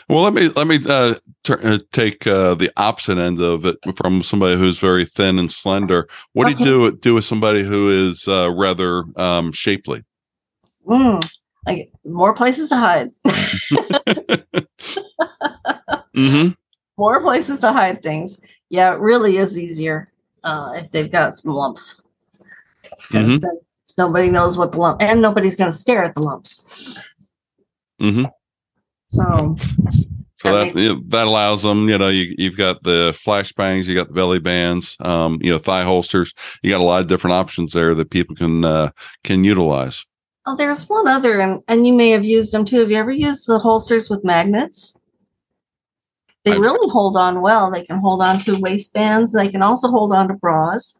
[0.08, 3.76] Well, let me let me uh, tur uh, take uh, the opposite end of it
[3.96, 6.08] from somebody who's very thin and slender.
[6.32, 10.04] What do you do do with somebody who is uh, rather um, shapely?
[10.86, 11.28] Mm,
[11.66, 13.10] like more places to hide.
[16.14, 16.48] hmm
[16.98, 18.40] more places to hide things.
[18.70, 20.10] Yeah, it really is easier
[20.44, 22.02] uh, if they've got some lumps.
[23.10, 23.42] Mhm.
[23.98, 27.04] nobody knows what the lump, and nobody's going to stare at the lumps.
[28.00, 28.24] hmm
[29.08, 29.56] So
[30.42, 31.88] So That that makes- that allows them.
[31.88, 35.58] You know, you you've got the flashbangs, you got the belly bands, um, you know,
[35.58, 36.34] thigh holsters.
[36.62, 38.90] You got a lot of different options there that people can uh,
[39.24, 40.04] can utilize.
[40.44, 42.80] Oh, there's one other, and, and you may have used them too.
[42.80, 44.94] Have you ever used the holsters with magnets?
[46.44, 47.70] They I've- really hold on well.
[47.70, 49.32] They can hold on to waistbands.
[49.32, 50.98] They can also hold on to bras.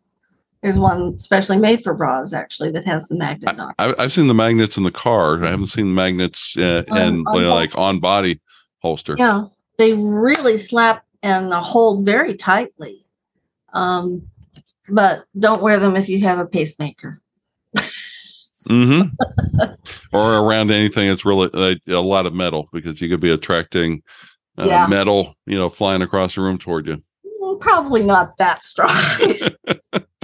[0.66, 3.54] There's one specially made for bras, actually, that has the magnet.
[3.78, 5.44] I, I've seen the magnets in the car.
[5.44, 7.78] I haven't seen the magnets uh, On- in on like holster.
[7.78, 8.40] on body
[8.82, 9.14] holster.
[9.16, 9.44] Yeah,
[9.78, 13.06] they really slap and hold very tightly.
[13.74, 14.26] Um,
[14.88, 17.20] but don't wear them if you have a pacemaker.
[17.76, 19.02] mm-hmm.
[20.12, 24.02] or around anything that's really like, a lot of metal because you could be attracting
[24.58, 24.88] uh, Yeah.
[24.88, 27.04] metal, you know, flying across the room toward you.
[27.40, 28.90] Mm, Probably not that strong.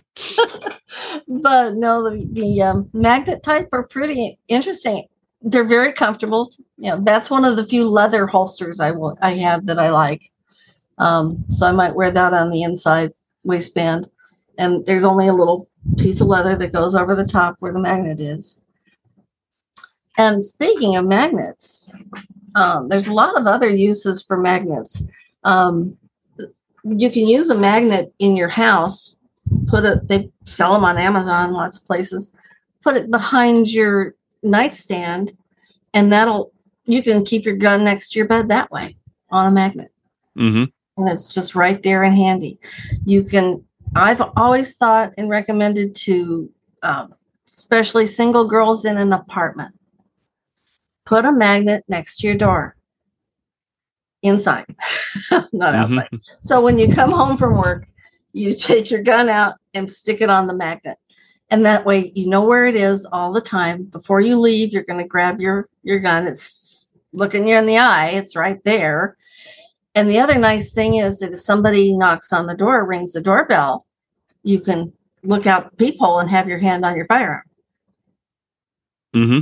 [1.29, 5.05] but no, the, the um, magnet type are pretty interesting.
[5.40, 6.53] They're very comfortable.
[6.77, 9.90] You know, that's one of the few leather holsters I will I have that I
[9.90, 10.31] like.
[10.98, 14.09] Um, so I might wear that on the inside waistband.
[14.59, 17.81] And there's only a little piece of leather that goes over the top where the
[17.81, 18.61] magnet is.
[20.18, 21.96] And speaking of magnets,
[22.55, 25.03] um, there's a lot of other uses for magnets.
[25.42, 25.96] Um,
[26.85, 29.16] you can use a magnet in your house
[29.69, 32.33] put it they sell them on amazon lots of places.
[32.83, 35.37] Put it behind your nightstand
[35.95, 36.53] and that'll
[36.85, 38.97] you can keep your gun next to your bed that way
[39.31, 39.91] on a magnet.
[40.38, 40.65] Mm-hmm.
[41.01, 42.59] and it's just right there and handy.
[43.05, 46.51] You can i've always thought and recommended to
[46.83, 47.15] um,
[47.47, 49.75] especially single girls in an apartment
[51.05, 52.75] put a magnet next to your door.
[54.23, 54.67] Inside
[55.53, 55.99] not Mhm.
[55.99, 56.09] outside.
[56.43, 57.87] So when you come home from work,
[58.33, 60.99] you take your gun out and stick it on the magnet.
[61.51, 63.85] And that way you know where it is all the time.
[63.85, 66.27] Before you leave, you're going to grab your your gun.
[66.27, 68.11] It's looking you in the eye.
[68.11, 69.16] It's right there.
[69.95, 73.21] And the other nice thing is that if somebody knocks on the door, rings the
[73.21, 73.85] doorbell,
[74.42, 74.92] you can
[75.23, 77.42] look out the peephole and have your hand on your firearm.
[79.14, 79.40] hmm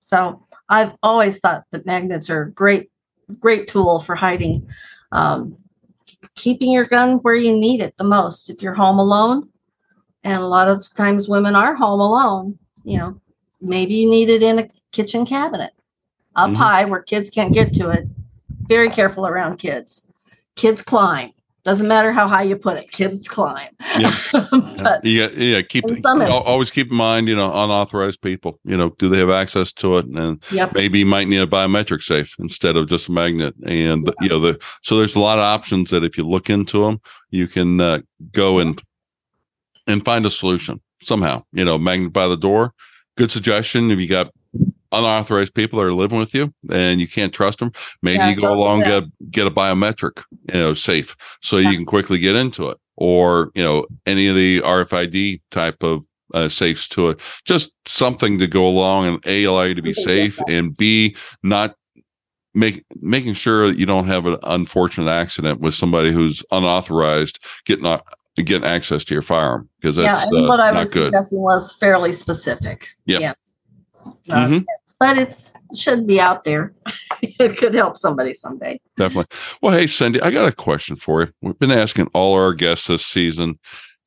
[0.00, 2.90] So I've always thought that magnets are a great,
[3.38, 4.68] great tool for hiding,
[5.12, 5.58] um,
[6.34, 8.50] keeping your gun where you need it the most.
[8.50, 9.48] If you're home alone,
[10.24, 13.20] and a lot of times women are home alone, you know,
[13.60, 15.72] maybe you need it in a kitchen cabinet
[16.34, 16.56] up Mhm.
[16.56, 18.08] high where kids can't get to it.
[18.68, 20.04] Very careful around kids.
[20.56, 21.30] Kids climb.
[21.66, 23.68] Doesn't matter how high you put it, kids climb.
[23.98, 24.12] Yep.
[24.84, 25.62] but yeah, yeah.
[25.62, 26.46] Keep In some al- instances.
[26.46, 28.60] always keep in mind, you know, unauthorized people.
[28.62, 30.06] You know, do they have access to it?
[30.06, 30.72] And yep.
[30.74, 33.52] maybe you might need a biometric safe instead of just a magnet.
[33.66, 36.84] And you know, the so there's a lot of options that if you look into
[36.84, 37.00] them,
[37.30, 37.98] you can uh,
[38.30, 38.80] go and
[39.88, 41.42] and find a solution somehow.
[41.52, 42.74] You know, magnet by the door.
[43.16, 43.90] Good suggestion.
[43.90, 44.30] If you got
[44.98, 47.72] unauthorized people that are living with you and you can't trust them,
[48.02, 50.22] maybe Yeah, you go along get get a biometric,
[50.52, 54.36] you know, safe so you can quickly get into it, or you know, any of
[54.36, 57.20] the RFID type of uh, safes to it.
[57.44, 61.74] Just something to go along and a allow you to be safe, and b not
[62.54, 67.84] make making sure that you don't have an unfortunate accident with somebody who's unauthorized getting
[68.36, 71.12] getting access to your firearm because yeah, that's and uh, what I was good.
[71.12, 72.88] suggesting was fairly specific.
[73.04, 73.18] Yeah.
[73.18, 73.32] Yeah.
[74.30, 74.64] Uh, Mhm.
[74.98, 76.72] But it's should be out there.
[77.22, 78.80] it could help somebody someday.
[78.96, 79.36] Definitely.
[79.60, 81.32] Well, hey, Cindy, I got a question for you.
[81.42, 83.58] We've been asking all our guests this season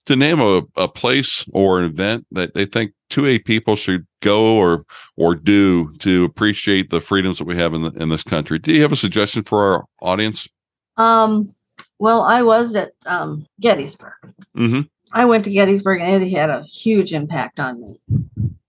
[0.06, 4.56] to name a, a place or an event that they think 2A people should go
[4.56, 4.84] or
[5.18, 8.60] or do to appreciate the freedoms that we have in the, in this country.
[8.60, 10.48] Do you have a suggestion for our audience?
[10.98, 11.54] Um,
[12.00, 14.14] well, I was at um, Gettysburg.
[14.56, 14.82] Mm-hmm.
[15.12, 18.00] I went to Gettysburg and it had a huge impact on me.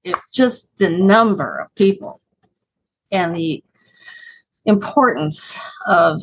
[0.05, 2.21] It just the number of people
[3.13, 3.63] and the
[4.65, 6.23] importance of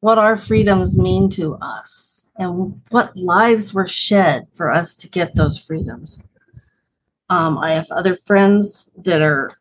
[0.00, 5.34] what our freedoms mean to us and what lives were shed for us to get
[5.34, 6.22] those freedoms.
[7.28, 9.58] Um, I have other friends that are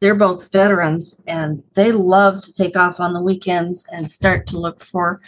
[0.00, 4.58] they're both veterans and they love to take off on the weekends and start to
[4.58, 5.20] look for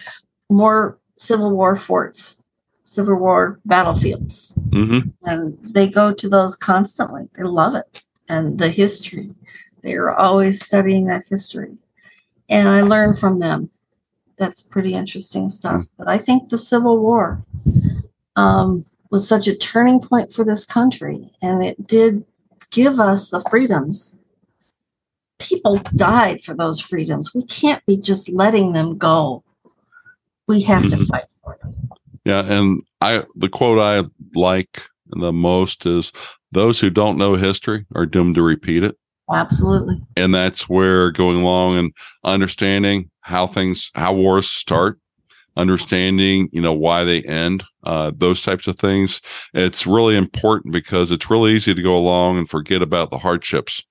[0.51, 2.43] more Civil War forts,
[2.87, 4.55] Civil War battlefields.
[4.71, 5.09] Mm-hmm.
[5.29, 7.29] And they go to those constantly.
[7.35, 8.03] They love it.
[8.29, 9.35] And the history.
[9.83, 11.77] They are always studying that history.
[12.49, 13.71] And I learn from them.
[14.39, 15.87] That's pretty interesting stuff.
[15.99, 17.43] But I think the Civil War
[18.37, 21.33] um, was such a turning point for this country.
[21.43, 22.25] And it did
[22.71, 24.17] give us the freedoms.
[25.41, 27.35] People died for those freedoms.
[27.35, 29.43] We can't be just letting them go.
[30.47, 31.07] We have to Mhm.
[31.09, 31.25] fight.
[32.27, 34.03] Yeah, and I the quote I
[34.35, 36.13] like the most is
[36.51, 38.97] those who don't know history are doomed to repeat it.
[39.33, 40.03] Absolutely.
[40.17, 41.93] And that's where going along and
[42.25, 44.99] understanding how things how wars start,
[45.57, 49.21] understanding, you know, why they end, uh, those types of things.
[49.55, 53.85] It's really important because it's really easy to go along and forget about the hardships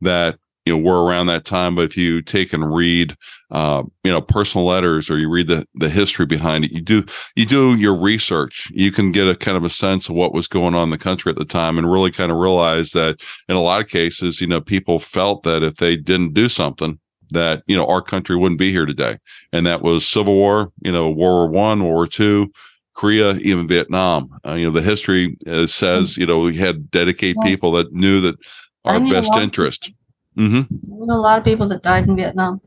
[0.00, 1.74] that you know were around that time.
[1.74, 3.16] But if you take and read
[3.50, 7.04] uh, you know personal letters or you read the the history behind it, you do
[7.36, 10.48] you do your research, you can get a kind of a sense of what was
[10.48, 13.16] going on in the country at the time and really kind of realize that
[13.48, 16.98] in a lot of cases, you know, people felt that if they didn't do something,
[17.30, 19.18] that, you know, our country wouldn't be here today.
[19.52, 22.52] And that was Civil War, you know, World War One, World War Two,
[22.94, 24.28] Korea, even Vietnam.
[24.46, 27.50] Uh, you know, the history uh, says, you know, we had dedicated Yes.
[27.50, 28.36] people that knew that
[28.84, 29.90] our best interest.
[30.36, 30.62] Hmm
[31.06, 32.60] know a lot of people that died in Vietnam.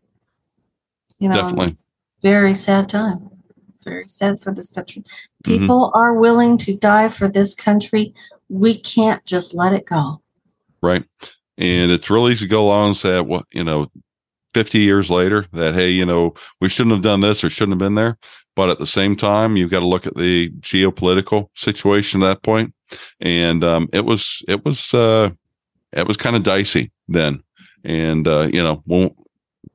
[1.20, 1.76] You know, Definitely.
[2.22, 3.30] very sad time.
[3.84, 5.04] Very sad for this country.
[5.04, 5.44] Mhm.
[5.44, 8.14] People are willing to die for this country.
[8.50, 10.22] We can't just let it go.
[10.82, 11.04] right?
[11.58, 13.88] And it's really easy to go along and say, well, you know,
[14.54, 17.80] 50 years later, that, hey, you know, we shouldn't have done this or shouldn't have
[17.80, 18.18] been there.
[18.56, 22.44] But at the same time, you've got to look at the geopolitical situation at that
[22.44, 22.74] point.
[23.20, 25.32] And um, it was, it was, uh,
[25.92, 27.42] it was kind of dicey then.
[27.86, 29.16] And, uh, you know, won't,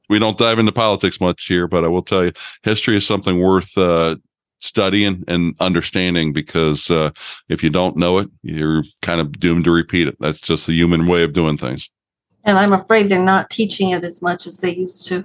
[0.08, 2.32] we don't dive into politics much here, but I will tell you,
[2.62, 4.16] history is something worth uh,
[4.60, 7.10] studying and understanding because uh,
[7.48, 10.16] if you don't know it, you're kind of doomed to repeat it.
[10.20, 11.88] That's just the human way of doing things.
[12.44, 15.24] And I'm afraid they're not teaching it as much as they used to.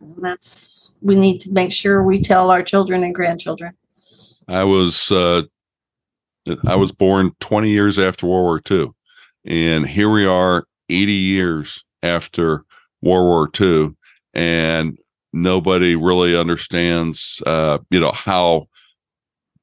[0.00, 3.74] And that's we need to make sure we tell our children and grandchildren.
[4.48, 5.42] I was uh,
[6.66, 8.90] I was born 20 years after World War II,
[9.44, 12.64] and here we are 80 years after
[13.02, 13.94] World War II,
[14.34, 14.98] and
[15.32, 18.66] nobody really understands, uh, you know, how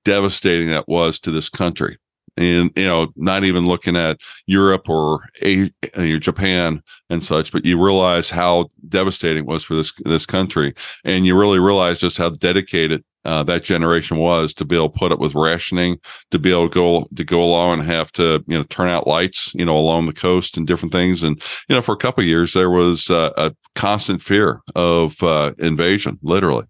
[0.03, 1.97] devastating that was to this country.
[2.37, 7.81] And you know, not even looking at Europe or uh, Japan and such, but you
[7.81, 10.73] realize how devastating it was for this this country,
[11.05, 14.97] and you really realize just how dedicated uh, that generation was to be able to
[14.97, 15.99] put up with rationing,
[16.31, 19.07] to be able to go to go along and have to you know turn out
[19.07, 21.23] lights, you know, along the coast and different things.
[21.23, 25.21] And you know, for a couple of years there was uh, a constant fear of
[25.23, 26.65] uh, invasion, literally.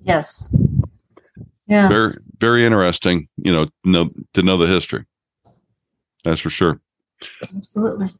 [0.00, 0.54] Yes.
[1.66, 1.90] Yes.
[1.90, 5.04] Very very interesting, you know, know to know the history.
[6.24, 6.80] That's for sure.
[7.56, 8.10] Absolutely.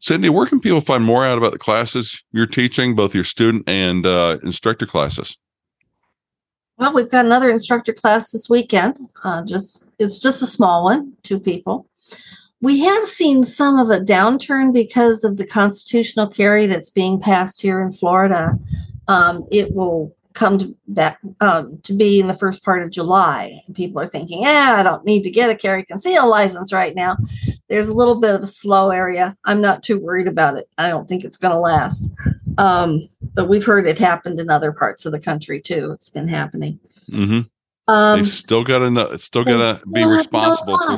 [0.00, 3.66] Cindy, where can people find more out about the classes you're teaching, both your student
[3.66, 5.38] and uh, instructor classes?
[6.76, 8.98] Well, we've got another instructor class this weekend.
[9.22, 11.86] Uh, just it's just a small one, two people.
[12.60, 17.62] We have seen some of a downturn because of the constitutional carry that's being passed
[17.62, 18.58] here in Florida.
[19.06, 23.60] Um, it will come to back um, to be in the first part of July.
[23.66, 26.94] And people are thinking, "Yeah, I don't need to get a carry conceal license right
[26.96, 27.16] now."
[27.68, 29.36] There's a little bit of a slow area.
[29.44, 30.68] I'm not too worried about it.
[30.76, 32.10] I don't think it's going to last.
[32.58, 33.02] Um,
[33.34, 35.92] but we've heard it happened in other parts of the country too.
[35.92, 36.78] It's been happening.
[37.10, 37.92] Mm-hmm.
[37.92, 39.16] Um, they still got to know.
[39.16, 40.78] Still got to be have to know responsible.
[40.78, 40.96] For.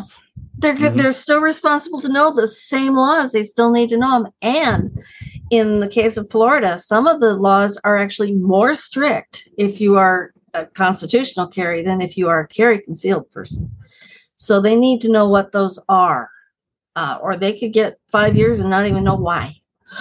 [0.58, 0.92] They're good.
[0.92, 0.96] Mhm.
[0.98, 3.32] They're still responsible to know the same laws.
[3.32, 4.32] They still need to know them.
[4.40, 5.04] And
[5.50, 9.96] in the case of Florida, some of the laws are actually more strict if you
[9.96, 13.70] are a constitutional carry than if you are a carry concealed person.
[14.36, 16.30] So they need to know what those are,
[16.94, 19.56] uh, or they could get five years and not even know why.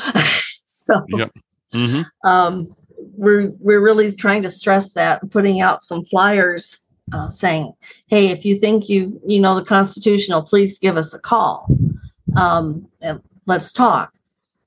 [0.85, 1.31] so Yep.
[1.73, 2.75] hmm um,
[3.17, 6.79] we're we're really trying to stress that putting out some flyers
[7.13, 7.73] uh, saying,
[8.07, 11.67] "Hey, if you think you you know the constitutional, please give us a call,
[12.35, 14.13] um, and let's talk."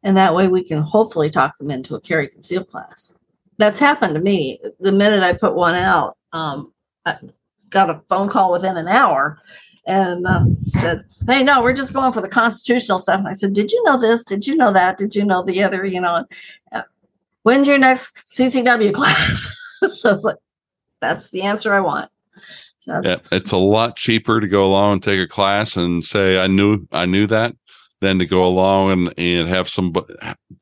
[0.02, 3.12] And that way, we can hopefully talk them into a carry conceal class.
[3.58, 4.60] That's happened to me.
[4.78, 6.72] The minute I put one out, um,
[7.04, 7.16] I
[7.70, 9.40] got a phone call within an hour
[9.88, 13.54] and uh, said, "Hey, no, we're just going for the constitutional stuff." And I said,
[13.54, 14.22] "Did you know this?
[14.22, 14.98] Did you know that?
[14.98, 15.84] Did you know the other?
[15.84, 16.24] You know,
[16.70, 16.82] uh,
[17.42, 20.36] when's your next CCW class?" so it's like,
[21.00, 22.10] that's the answer I want.
[22.86, 26.38] That's, yeah, it's a lot cheaper to go along and take a class and say,
[26.38, 27.56] "I knew, I knew that."
[28.00, 29.92] Than to go along and, and have some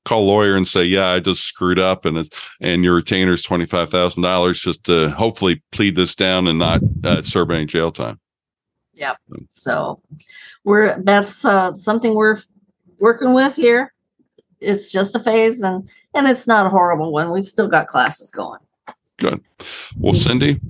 [0.07, 2.31] call lawyer and say, yeah, I just screwed up and it's,
[2.63, 6.59] and your retainer is twenty five thousand dollars just to hopefully plead this down and
[6.59, 8.19] not uh, serve any jail time.
[8.97, 9.19] Yep.
[9.51, 10.01] So
[10.65, 12.39] we're that's uh, something we're
[12.99, 13.93] working with here.
[14.61, 17.31] It's just a phase, and and it's not a horrible one.
[17.31, 18.61] We've still got classes going.
[19.19, 19.43] Good.
[19.97, 20.61] Well, Cindy,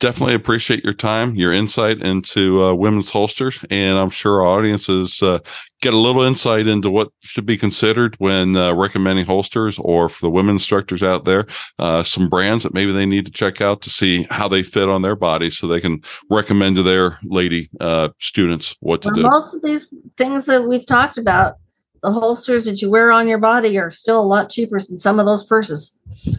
[0.00, 5.22] definitely appreciate your time, your insight into uh, women's holsters, and I'm sure our audiences
[5.22, 5.38] uh,
[5.80, 10.26] get a little insight into what should be considered when uh, recommending holsters, or for
[10.26, 11.46] the women instructors out there,
[11.78, 14.88] uh, some brands that maybe they need to check out to see how they fit
[14.88, 19.16] on their body so they can recommend to their lady uh, students what to well,
[19.16, 19.22] do.
[19.22, 21.56] Most of these things that we've talked about.
[22.02, 25.20] The holsters that you wear on your body are still a lot cheaper than some
[25.20, 25.94] of those purses.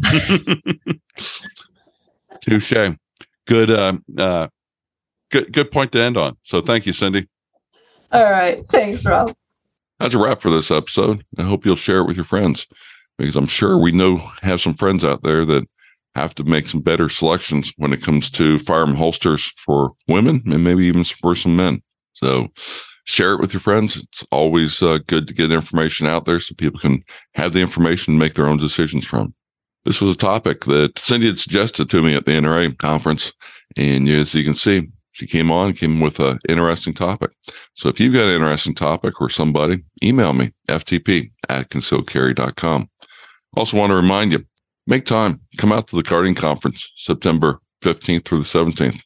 [2.42, 2.74] Touche
[3.52, 4.48] good uh, uh,
[5.30, 6.38] good good point to end on.
[6.44, 7.28] So thank you, Cindy.
[8.12, 8.68] All right.
[8.70, 9.34] Thanks, Rob.
[10.00, 11.24] That's a wrap for this episode.
[11.38, 12.68] I hope you'll share it with your friends
[13.18, 15.68] because I'm sure we know have some friends out there that
[16.16, 20.64] have to make some better selections when it comes to firearm holsters for women and
[20.64, 21.82] maybe even for some men.
[22.14, 22.50] So
[23.06, 23.96] share it with your friends.
[23.96, 27.04] It's always uh, good to get information out there so people can
[27.36, 29.34] have the information and make their own decisions from.
[29.86, 33.34] This was a topic that Cindy had suggested to me at the NRA conference.
[33.78, 37.32] And as you can see, she came on, came with an interesting topic.
[37.74, 42.90] So if you've got an interesting topic or somebody, email me, ftp at concealedcarry.com.
[43.56, 44.46] Also want to remind you,
[44.88, 49.02] make time, come out to the Guardian Conference, September 15th through the 17th.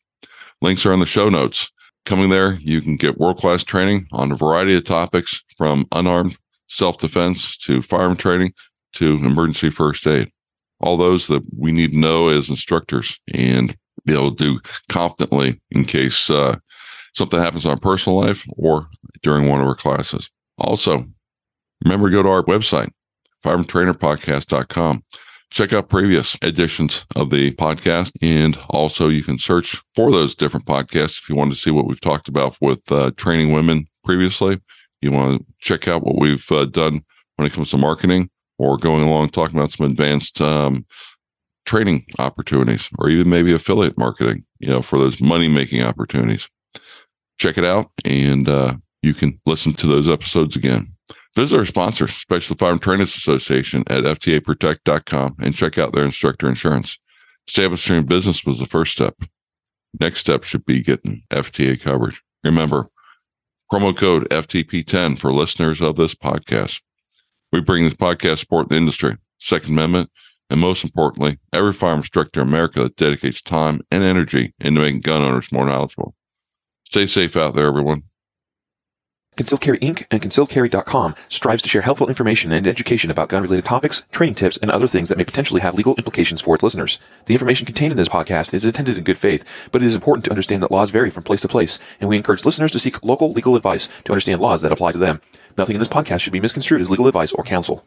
[0.61, 1.71] Links are in the show notes.
[2.05, 6.37] Coming there, you can get world class training on a variety of topics from unarmed
[6.67, 8.53] self defense to firearm training
[8.93, 10.31] to emergency first aid
[10.79, 13.75] all those that we need to know as instructors and
[14.05, 16.57] be able to do confidently in case uh,
[17.13, 18.87] something happens in our personal life or
[19.23, 20.29] during one of our classes.
[20.57, 21.05] Also,
[21.83, 22.91] remember to go to our website,
[23.43, 25.03] firearmtrainerpodcast.com.
[25.51, 30.65] Check out previous editions of the podcast, and also you can search for those different
[30.65, 34.59] podcasts if you want to see what we've talked about with uh, training women previously.
[35.01, 37.03] You want to check out what we've uh, done
[37.35, 40.85] when it comes to marketing or going along talking about some advanced um,
[41.65, 46.47] training opportunities or even maybe affiliate marketing, you know, for those money making opportunities.
[47.37, 50.91] Check it out and uh, you can listen to those episodes again.
[51.35, 56.97] Visit our sponsor, Special Firearm Trainers Association at FTAProtect.com and check out their instructor insurance.
[57.47, 59.15] Establishing business was the first step.
[59.99, 62.21] Next step should be getting FTA coverage.
[62.43, 62.89] Remember,
[63.71, 66.79] promo code FTP10 for listeners of this podcast.
[67.51, 70.09] We bring this podcast support in the industry, Second Amendment,
[70.49, 75.01] and most importantly, every firearms instructor in America that dedicates time and energy into making
[75.01, 76.15] gun owners more knowledgeable.
[76.85, 78.03] Stay safe out there, everyone.
[79.35, 80.05] Concealed Carry Inc.
[80.11, 84.71] and ConcealedCarry.com strives to share helpful information and education about gun-related topics, training tips, and
[84.71, 86.99] other things that may potentially have legal implications for its listeners.
[87.25, 90.23] The information contained in this podcast is intended in good faith, but it is important
[90.25, 93.03] to understand that laws vary from place to place, and we encourage listeners to seek
[93.03, 95.19] local legal advice to understand laws that apply to them.
[95.57, 97.85] Nothing in this podcast should be misconstrued as legal advice or counsel.